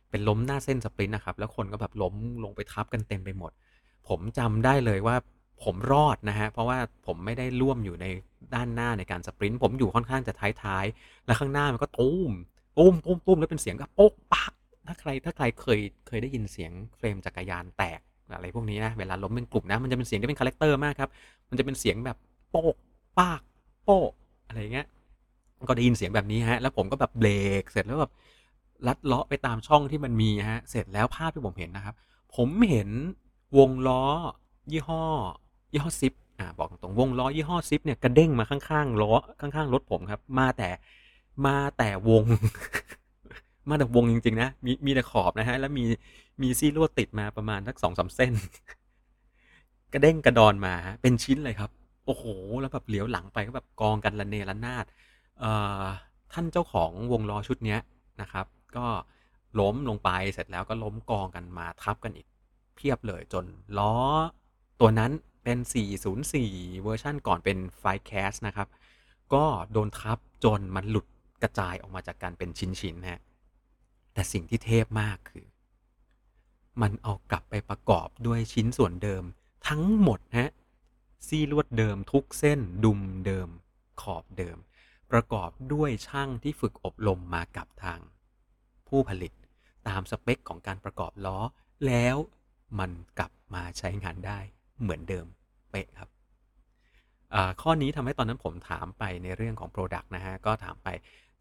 [0.10, 3.52] เป็นล้มหน้าเส้น sprint นะครับแล้วคนก็แบบล้มลงไปทับกันเต็มไปหมด
[4.08, 5.16] ผมจำได้เลยว่า
[5.64, 8.06] ผมรอดนะฮะ เพราะว่าผมไม่ได้ร่วมอยู่ใน
[8.56, 10.34] ด้านหน้าในการ sprint ผมอยู่ค่อนข้างจะ
[10.64, 12.32] ท้ายๆ แล้วข้างหน้ามันก็ตุ้ม
[12.78, 14.54] ตุ้มตุ้มตุ้มแล้วเป็นเสียงก็โป๊กปัก
[14.88, 18.00] ถ้าใครถ้าใครเคยเคยได้ยินเสียงเฟรมจักรยานแตก
[18.36, 21.10] อะไรพวกนี้นะเวลาล้มเป็นกลุ่มนะมันจะเป็นเสียงที่เป็น character มากครับ
[21.50, 22.18] มันจะเป็นเสียงแบบ
[22.50, 22.76] โป๊ก
[23.20, 23.42] ปาก
[23.84, 24.12] โป๊ก
[24.48, 24.88] อะไรเงี้ย
[25.68, 27.30] ก็ได้ยินเสียงแบบนี้ฮะ แล้วผมก็แบบเบร
[27.62, 28.12] กเสร็จแล้วแบบ
[28.88, 31.96] ลัดเลาะไปตามช่องที่มันมีฮะ เสร็จแล้วภาพที่ผมเห็นนะครับ
[32.36, 32.90] ผมเห็น
[33.58, 34.04] วงล้อ
[34.72, 35.04] ยี่ห้อ
[35.72, 40.70] ยี่ห้อซิปอ่าบอกตรงวงล้อยี่ห้อซิปเนี่ยกระเด้งมาข้างๆล้อข้างๆรถผมครับ มาแต่
[41.46, 42.24] มาแต่วง
[43.70, 45.84] มาแต่วงจริงๆนะมีมีแต่ขอบนะฮะแล้วมี
[46.42, 48.34] มีซี่ลวดติดมาประมาณสักสองสามเส้น
[49.94, 51.72] กระเด้งกระดอนมาฮะเป็นชิ้นเลยครับ
[52.06, 52.24] โอ้โห
[52.62, 54.86] แล้วแบบเหลียวหลังไปก็แบบกองกันระเนระนาด
[55.40, 55.84] เอ่อ
[56.34, 57.80] ท่านเจ้าของวงล้อชุดเนี้ย
[58.22, 58.46] นะครับ
[58.78, 58.86] ก็
[59.60, 62.28] ล้มลงไปเสร็จแล้วก็ล้มกองกันมาทับกันอีก
[62.80, 63.46] เพียบเลยจน
[63.78, 63.96] ล้อ
[64.80, 65.12] ตัวนั้น
[65.44, 65.58] เป็น
[66.20, 68.68] 404 เวอร์ชันก่อนเป็นไฟแคสนะครับ
[69.34, 71.08] ก็โดนทับจนมันหลุด
[71.42, 73.22] กระจายออกมาจากการเป็นชิ้นๆฮะ
[74.14, 75.46] แต่สิ่งที่เทพมากคือ
[76.82, 79.24] มันเอากลับไปประกอบด้วยชิ้นส่วนเดิม
[79.68, 80.52] ทั้งหมดฮะ
[81.28, 83.50] ซี่ลวดเดิมทุกเส้นดุมเดิม
[84.02, 84.58] ขอบเดิม
[85.12, 88.00] ประกอบด้วยช่างที่ฝึกอบรมมากับทาง
[88.88, 89.34] ผู้ผลิต
[89.88, 91.40] ตามสเปคของการประกอบล้อ
[91.88, 92.16] แล้ว
[92.80, 94.40] มันกลับมาใช้งานได้
[94.82, 95.26] เหมือนเดิม
[95.72, 96.10] เป๊ะครับ
[97.62, 100.90] ข้อนี้ทำให้ตอนนั้นผมถามไปในเรื่องของ Product นะฮะ ก็ถามไป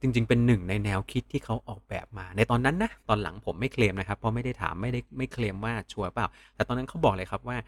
[0.01, 7.59] จริง ๆ เป็นหนึ่งในแนวคิดที่เขาออกแบบมา ในตอนนั้นนะตอนหลังผมไม่เคลมนะครับ เพราะไม่ได้ถามไม่ได้ไม่เคลมว่าชัวร์เปล่า แต่ตอนนั้นเขาบอกเลยครับว่า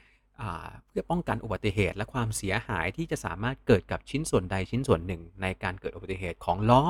[0.86, 6.82] เพื่อป้องกันอุบัติเหตุ และความเสียหายที่จะสามารถเกิดกับชิ้นส่วนใดชิ้นส่วนหนึ่ง ในการเกิดอุบัติเหตุของล้อ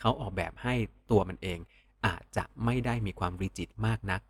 [0.00, 0.74] เขาออกแบบให้
[1.10, 1.58] ตัวมันเอง
[2.06, 4.20] อาจจะไม่ได้มีความรีจิตมากนัก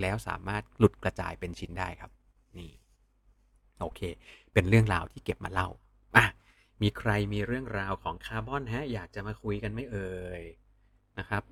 [0.00, 2.10] แล้วสามารถหลุดกระจายเป็นชิ้นได้ครับ
[2.58, 2.70] นี่
[3.80, 4.00] โอเค
[4.52, 5.68] เป็นเรื่องราวที่เก็บมาเล่า
[6.16, 6.24] อะ
[6.82, 10.42] มีใครมีเรื่องราวของคาร์บอนฮะอยากจะมาคุยกันไม่เอ่ย
[11.18, 11.42] นะครับ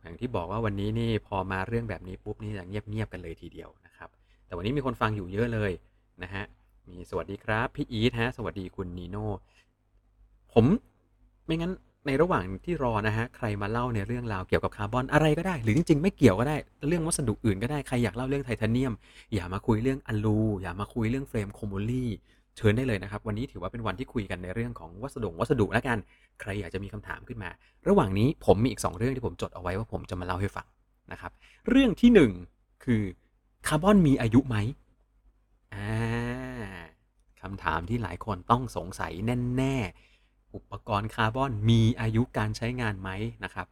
[0.00, 4.10] อย่างที่บอกว่าวันนี้นี่พอมาเรื่องแบบนี้ปุ๊บนี่จะเงียบๆกันเลยทีเดียวนะครับ
[4.46, 5.72] แต่วันนี้มีคนฟังอยู่เยอะเลย
[6.22, 6.44] นะฮะ
[6.88, 9.28] มีสวัสดีครับพี่อีทฮะสวัสดีคุณนีโน่
[10.52, 10.64] ผม
[11.46, 11.72] ไม่งั้น
[12.06, 16.56] ในระหว่างที่รอนะฮะใครมาเล่าในเรื่องราวเกี่ยวกับคาร์บอนอะไรก็ได้ หรือจริงๆ ไม่เกี่ยวก็ได้
[16.88, 18.92] เรื่องวัสดุอื่นก็ได้ใครอยากเล่าเรื่องไทเทเนียม
[19.34, 22.10] อย่ามาคุยเรื่องอลูอย่ามาคุยเรื่องเฟรมโคมลี่
[22.56, 25.98] เชิญได้เลยนะครับ วันนี้ถือว่าเป็นวันที่คุยกันในเรื่องของวัสดุวัสดุแล้วกัน
[26.40, 27.50] ใครอยากจะมีคำถามขึ้นมา
[27.88, 30.66] ระหว่างนี้ผมมีอีก 2 เรื่องที่ผมจดเอาไว้ว่าผมจะมาเล่าให้ฟัง
[31.12, 31.32] นะครับ
[31.68, 32.10] เรื่องที่
[32.48, 33.02] 1 คือ
[33.66, 34.56] คาร์บอนมีอายุไหม
[35.74, 35.90] อ่า
[37.40, 39.12] คำถามที่หลายคนต้องสงสัย
[39.56, 40.09] แน่ๆ
[40.54, 43.10] อุปกรณ์คาร์บอนมีอายุการใช้งานไหม
[43.44, 43.66] นะครับ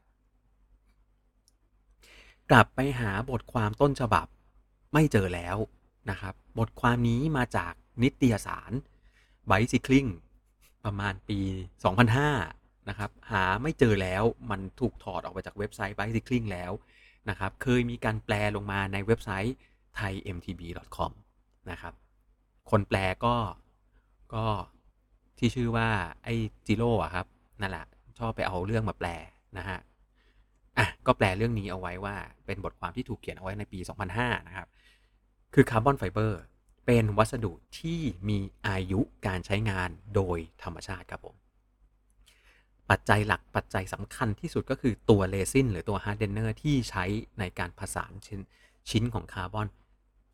[2.51, 4.27] กลับไปหาบทความต้นฉบับ
[4.93, 5.57] ไม่เจอแล้ว
[6.11, 7.73] นะครับ บทความนี้มาจาก
[8.03, 8.73] นิตยสาร
[9.51, 10.11] Bicycling
[10.85, 11.41] ประมาณปี
[12.15, 16.73] 2005 นะครับ หาไม่เจอแล้วมันถูกถอดออกไปจากเว็บไซต์ Bicycling แล้ว
[17.29, 19.55] นะครับ เคยมีการแปลลงมาในเว็บไซต์
[19.99, 21.13] thaimtb.com
[21.71, 21.95] นะครับ
[22.71, 23.37] คนแปลก็
[24.35, 24.47] ก็
[25.39, 25.89] ที่ชื่อว่า
[26.25, 26.35] ไอ้
[26.67, 27.27] จิโร่อะครับ
[27.61, 27.87] นั่นแหละ
[28.19, 29.09] ชอบไปเอาเรื่องมาแปล
[29.59, 29.79] นะฮะ
[30.79, 32.17] อะก็แปลเรื่องนี้เอาไว้ว่า
[32.47, 33.79] เป็นบทความที่ถูกเขียนเอาไว้ในปี
[34.15, 34.69] 2005 นะครับ
[35.55, 36.41] คือคาร์บอนไฟเบอร์
[36.87, 41.37] เป็นวัสดุที่มีอายุการใช้งานโดยธรรมชาติครับผม
[42.91, 47.05] ปัจจัยหลักปัจจัยสำคัญที่สุดก็คือตัวเรซินหรือตัว hardener ที่ใช้
[47.39, 48.41] ในการผสานชิ้น
[48.91, 49.69] ชิ้นของคาร์บอน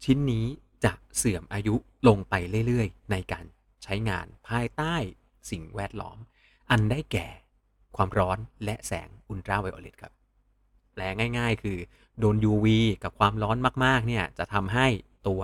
[0.04, 0.46] ชิ้นนี้
[0.84, 1.74] จะเสื่อมอายุ
[2.08, 2.34] ลงไป
[2.66, 3.44] เรื่อย ๆ ในการ
[3.84, 4.94] ใช้งานภายใต้
[5.50, 6.18] สิ่งแวดล้อม
[6.70, 7.28] อันได้แก่
[7.96, 10.12] ความร้อนและแสงอุลตราไวโอเลตครับ
[10.94, 11.02] แปล
[11.38, 11.78] ง่าย ๆ คือ
[12.18, 12.66] โดน UV
[13.04, 14.86] กับความร้อนมากๆ เนี่ย จะทำให้
[15.28, 15.42] ตัว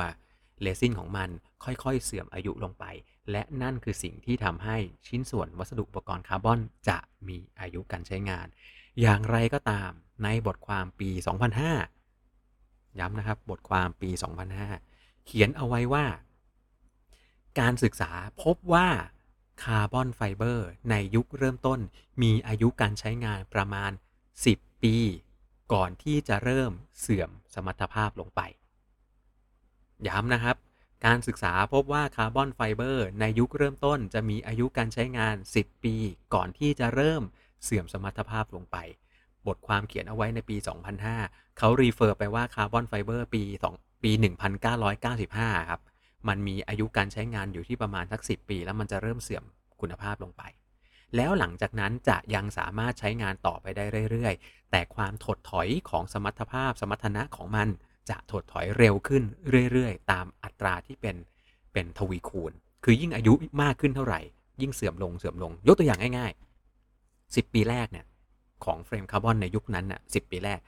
[0.61, 1.29] เรซินของมัน
[1.65, 2.85] ค่อยๆ เสื่อมอายุลงไป
[3.31, 4.77] และนั่นคือสิ่งที่ทำให้
[5.07, 8.47] ชิ้นส่วนวัสดุอุปกรณ์คาร์บอนจะมีอายุการใช้งาน
[9.01, 9.91] อย่างไรก็ตาม
[10.25, 11.11] ในบทความปี
[12.05, 14.11] 2005 ย้ำนะครับ บทความปี
[14.69, 16.05] 2005 เขียนเอาไว้ว่า
[17.61, 18.11] การศึกษา
[18.43, 18.89] พบว่า
[19.63, 21.81] คาร์บอนไฟเบอร์ในยุคเริ่มต้น
[22.23, 23.91] มีอายุการใช้งานประมาณ
[24.37, 24.97] 10 ปี
[25.73, 28.41] ก่อนที่จะเริ่มเสื่อมสมรรถภาพลงไป
[30.09, 30.57] ย้ำนะครับ
[31.07, 35.95] การศึกษาพบว่าคาร์บอนไฟเบอร์ในยุคเริ่มต้น จะมีอายุการใช้งาน 10 ปี
[36.35, 37.23] ก่อนที่จะเริ่ม
[37.65, 38.77] เสื่อมสมรรถภาพลงไป
[39.47, 40.57] บทความเขียนเอาไว้ในปี
[41.07, 43.43] 2005 เขา refer ไปว่าคาร์บอนไฟเบอร์ปี
[43.75, 44.11] 2 ปี
[44.91, 45.81] 1995 ครับ
[46.29, 49.45] มันมีอายุการใช้งานอยู่ที่ประมาณสัก 10 ปี แล้วมันจะเริ่มเสื่อม
[49.81, 50.43] คุณภาพลงไป
[51.17, 57.69] แล้วหลังจากนั้นจะยังสามารถใช้งานต่อไปได้เรื่อยๆ แต่ความถดถอยของสมรรถภาพ สมรรถนะของมัน
[58.11, 59.23] จะถดถอยเร็วขึ้น
[59.73, 61.17] เรื่อยๆ ตามอัตราที่เป็น
[61.73, 62.53] เป็นทวีคูณ
[62.85, 64.21] คือยิ่งอายุมากขึ้นเท่าไหร่
[64.61, 66.33] ยิ่งเสื่อมลงเสื่อมลง ยกตัวอย่างง่าย
[66.97, 68.07] ๆ 10 ปีแรกเนี่ย
[68.65, 70.61] ของเฟรมคาร์บอนในยุคนั้นน่ะ10ปีแรก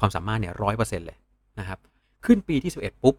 [0.00, 1.18] ความสามารถเนี่ยร้อยเปอร์เซ็นต์เลย
[1.58, 1.78] นะครับ
[2.24, 3.16] ขึ้นปีที่ 11 ปุ๊บ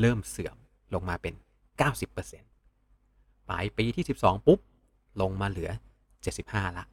[0.00, 0.56] เริ่มเสื่อม
[0.94, 1.34] ลงมาเป็น
[1.80, 4.58] 90%ปลายปีที่ 12 ปุ๊บ
[5.20, 5.70] ลงมาเหลือ
[6.24, 6.84] 75 ละ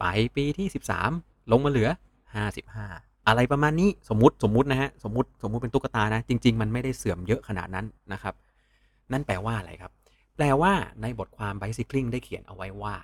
[0.00, 0.68] ปลายปีที่
[1.08, 1.88] 13 ลงมาเหลือ
[2.58, 8.34] 55 อะไรประมาณนี้สมมติสมมตินะฮะสมมติสมมติเป็นตุ๊กตานะ จริง ๆ มันไม่ได้เสื่อมเยอะขนาดนั้นนะครับ
[9.12, 9.92] นั่นแปลว่าอะไรครับ
[10.36, 10.72] แปลว่า
[11.02, 12.96] ในบทความ Bicycling ได้เขียนเอาไว้ว่า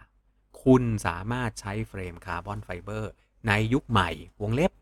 [0.63, 3.13] คุณสามารถใช้เฟรมคาร์บอนไฟเบอร์
[3.49, 4.11] ในยุคใหม่
[4.43, 4.73] วงเล็บ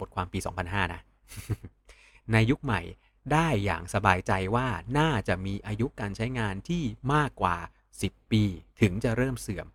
[0.00, 1.00] บทความปี 2005 นะ
[2.32, 2.80] ในยุคใหม่
[3.32, 4.68] ได้อย่างสบายใจว่า
[4.98, 6.82] น่าจะมีอายุการใช้งานที่
[7.14, 7.56] มากกว่า
[7.96, 8.42] 10 ปี
[8.80, 9.66] ถึงจะเริ่มเสื่อม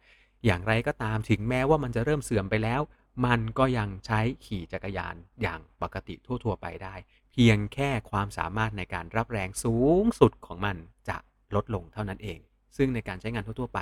[0.46, 2.82] อย่างไรก็ตามถึงแม้ว่ามันจะเริ่มเสื่อมไปแล้ว
[3.26, 6.96] มันก็ยังใช้ขี่จักรยานอย่างปกติทั่ว ๆ ไปได้
[7.32, 10.78] เพียงแค่ความสามารถในการรับแรงสูงสุดของมัน
[11.10, 11.18] จะ
[11.56, 12.40] ลดลงเท่านั้นเอง
[12.78, 13.80] ซึ่งในการใช้งานทั่ว ๆ ไป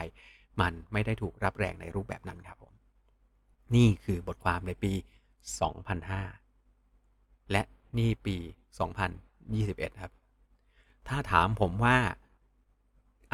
[0.62, 2.74] มันไม่ได้ถูกรับแรงในรูปแบบนั้นครับผม
[3.76, 4.94] นี่คือบทความในปี
[6.58, 7.64] 2005 และ
[7.98, 8.38] นี่ปี
[9.52, 10.12] 2021 ครับ
[11.08, 11.98] ถ้าถามผมว่า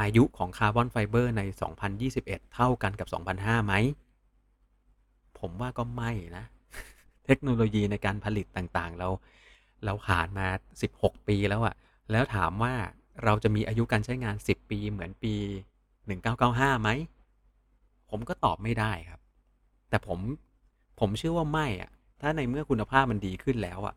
[0.01, 1.41] อายุของคาร์บอนไฟเบอร์ใน
[1.97, 3.07] 2021 เท่ากันกับ
[3.37, 3.73] 2005 ไหม
[5.39, 6.45] ผมว่าก็ไม่นะ
[7.25, 9.09] เทคโนโลยีในการผลิตต่างๆ เรา
[9.85, 10.47] เราผ่านมา
[10.87, 11.75] 16 ปีแล้วอะ
[12.11, 12.73] แล้วถามว่า
[13.23, 15.33] เราจะมีอายุการใช้งาน 10 ปีเหมือนปี
[16.07, 16.89] 1995 ไหม
[18.09, 19.19] ผมก็ตอบไม่ได้ครับ
[19.89, 20.19] แต่ผม
[20.99, 21.91] ผมเชื่อว่าไม่อะ
[22.21, 23.95] ถ้าในเมื่อคุณภาพมันดีขึ้นแล้วอะ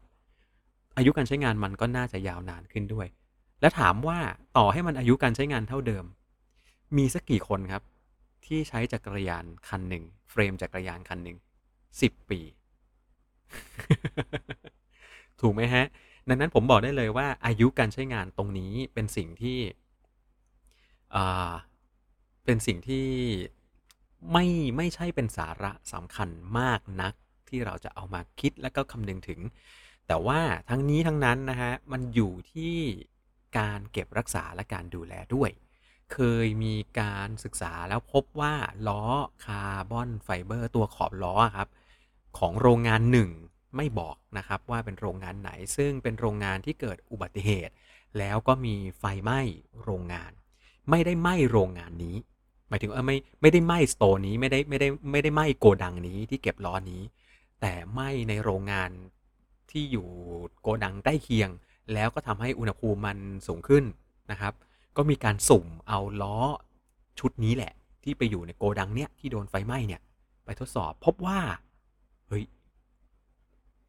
[0.97, 3.07] อายุการใช้งานมันก็น่าจะยาวนานขึ้นด้วย
[3.61, 4.18] และถามว่า
[4.57, 6.05] ต่อให้มันอายุการใช้งานเท่าเดิม
[6.97, 7.82] มีสักกี่คนครับ
[8.47, 11.38] ที่ใช้จักรยานคันหนึ่งเฟรมจักรยานคันหนึ่ง
[12.01, 12.40] สิบปี
[15.40, 15.84] ถูกไหมฮะ
[16.28, 19.59] ดังนั้นผมบอกได้เลยว่าอายุการใช้งานตรงนี้เป็นสิ่งที่
[22.45, 23.09] เป็นสิ่งที่
[24.32, 26.28] ไม่ไม่ใช่เป็นสาระสำคัญ
[26.59, 27.14] มากนัก
[27.49, 29.40] ที่เราจะเอามาคิดและก็คำนึงถึง
[30.09, 30.40] แต่ว่า
[30.70, 32.76] ทั้งนี้ทั้งนั้นนะฮะมันอยู่ที่
[33.59, 35.50] การเก็บรักษาและการดูแลด้วย
[36.12, 38.55] เคยมีการศึกษาแล้วพบว่า
[38.88, 39.05] ล้อ
[39.44, 41.68] คาร์บอนไฟเบอร์ตัวขอบล้อครับ
[42.38, 43.30] ของโรงงานหนึ่ง
[43.76, 47.74] ไม่บอกนะครับว่าเป็นโรงงานไหน ซึ่งเป็นโรงงานที่เกิดอุบัติเหตุ
[48.18, 49.40] แล้วก็มีไฟไหม้
[49.84, 50.32] โรงงาน
[50.90, 52.16] ไม่ได้ไหม้โรงงานนี้
[52.68, 57.03] หมายถึงว่าไม่ไม่ได้ไหม้สโตร์นี้ไม่ได้ไม่ได้ไม่ได้ไหม้โกดังนี้ที่เก็บล้อนี้
[57.61, 58.90] แต่ไหม้ในโรงงาน
[59.73, 60.07] ที่อยู่
[60.61, 61.51] โกดังใกล้เคียง
[61.93, 63.85] แล้วก็ทำให้อุณหภูมิมันสูงขึ้น
[64.31, 64.53] นะครับ
[64.97, 66.37] ก็มีการสุ่มเอาล้อ
[67.20, 67.73] ชุดนี้แหละ
[68.05, 70.01] ที่ไปอยู่ในโกดังเนี้ยที่โดนไฟไหม้เนี่ย
[70.45, 71.41] ไปทดสอบพบว่า
[72.29, 72.45] เฮ้ย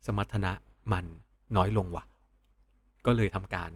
[0.06, 0.52] สมรรถนะ
[0.92, 1.06] มัน
[1.58, 2.04] น้อยลงว่ะ
[3.06, 3.72] ก็เลยทำการ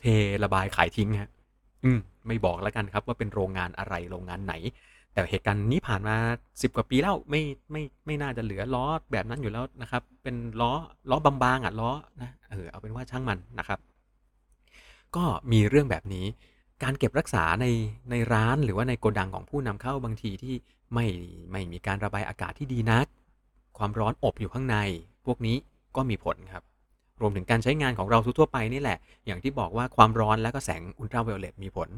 [0.00, 0.04] เท
[0.44, 1.30] ระบายขายทิ้งฮะ
[1.84, 4.54] อืม ไม่บอกแล้วกันครับว่าเป็นโรงงานอะไรโรงงานไหน
[5.14, 6.16] แต่เหตุการณ์นี้ผ่านมา
[6.62, 7.42] สิบกว่าปีแล้วไม่
[7.72, 10.72] ไม่ไม่น่าจะเหลือล้อแบบนั้นอยู่แล้วนะครับ เป็นล้อ
[11.10, 11.90] ล้อบางๆอะล้อ
[12.22, 13.78] นะเออเอาเป็นว่าช่างมันนะครับ
[15.16, 16.26] ก็มีเรื่องแบบนี้
[16.82, 17.66] การเก็บรักษาใน
[18.10, 20.54] ในร้านหรือว่าในโกดังของผู้นำเข้าบางทีที่
[20.94, 21.06] ไม่
[21.52, 23.06] ไม่มีการระบายอากาศที่ดีนัก
[23.78, 24.76] ความร้อนอบอยู่ข้างใน
[25.26, 25.56] พวกนี้
[25.96, 26.62] ก็มีผลครับ
[27.20, 31.88] รวมถึงการใช้งานของเราทั่วไปนี่แหละ อย่างที่บอกว่าความร้อนและก็แสงอุลตราไวโอเลตมีผล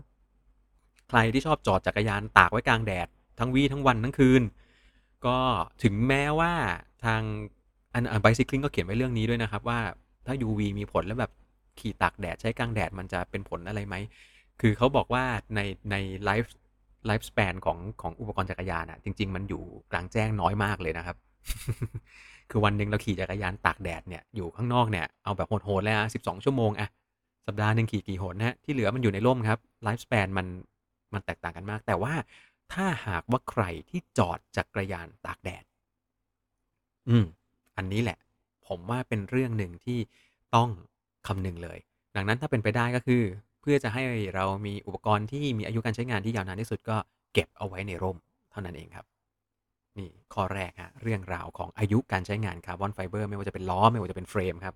[1.09, 4.43] ใครที่ชอบจอดจักรยานตากไว้กลางแดด ทั้งวีทั้งวันทั้งคืน
[5.27, 5.39] ก็
[5.83, 6.53] ถึงแม้ว่า
[7.05, 7.23] ทาง
[7.95, 9.81] อันอันไบซิคลิงก็เขียนไว้เรื่องนี้ด้วยนะครับว่า
[10.27, 11.33] ถ้า UV มีผลแล้วแบบ
[11.79, 13.95] ขี่ตากแดดใช้กลางแดดมันจะเป็นผลอะไรไหม
[14.61, 21.17] คือเขาบอกว่าในใน life lifespan ของของอุปกรณ์จักรยานอะจริง ๆ มันอยู่กลางแจ้งน้อยมากเลยนะครับ
[22.51, 26.89] คือวันหนึ่งเราขี่จักรยานตากแดดเนี่ยอยู่ข้างนอกเนี่ยเอาแบบโหดๆเลยอะสิบสองชั่วโมงอะ
[27.47, 30.47] สัปดาห์หนึ่งขี่กี่หนนะที่เหลือมันอยู่ในร่มครับ lifespan มัน
[31.13, 32.15] มันแตกต่างกันมาก แต่ว่า
[32.73, 35.65] ถ้าหากว่าใครที่จอดจักรยานตากแดด
[37.09, 37.25] อืม
[37.77, 38.19] อันนี้แหละ
[38.67, 39.99] ผมว่าเป็นเรื่องหนึ่งที่
[40.55, 40.69] ต้อง
[41.27, 41.79] คำนึงเลย
[42.17, 43.23] ดังนั้นถ้าเป็นไปได้ก็คือ
[43.61, 44.03] เพื่อจะให้
[44.35, 46.97] เรามีอุปกรณ์ที่มีอายุการใช้งานที่ยาวนานที่สุดก็
[47.33, 48.19] เก็บเอาไว้ในร่ม
[48.51, 49.07] เท่านั้นเองครับ
[49.99, 54.75] นี่ข้อแรกฮะเรื่องราวของอายุการใช้งานคาร์บอนไฟเบอร์ไม่ว่าจะเป็นล้อไม่ว่าจะเป็นเฟรมครับ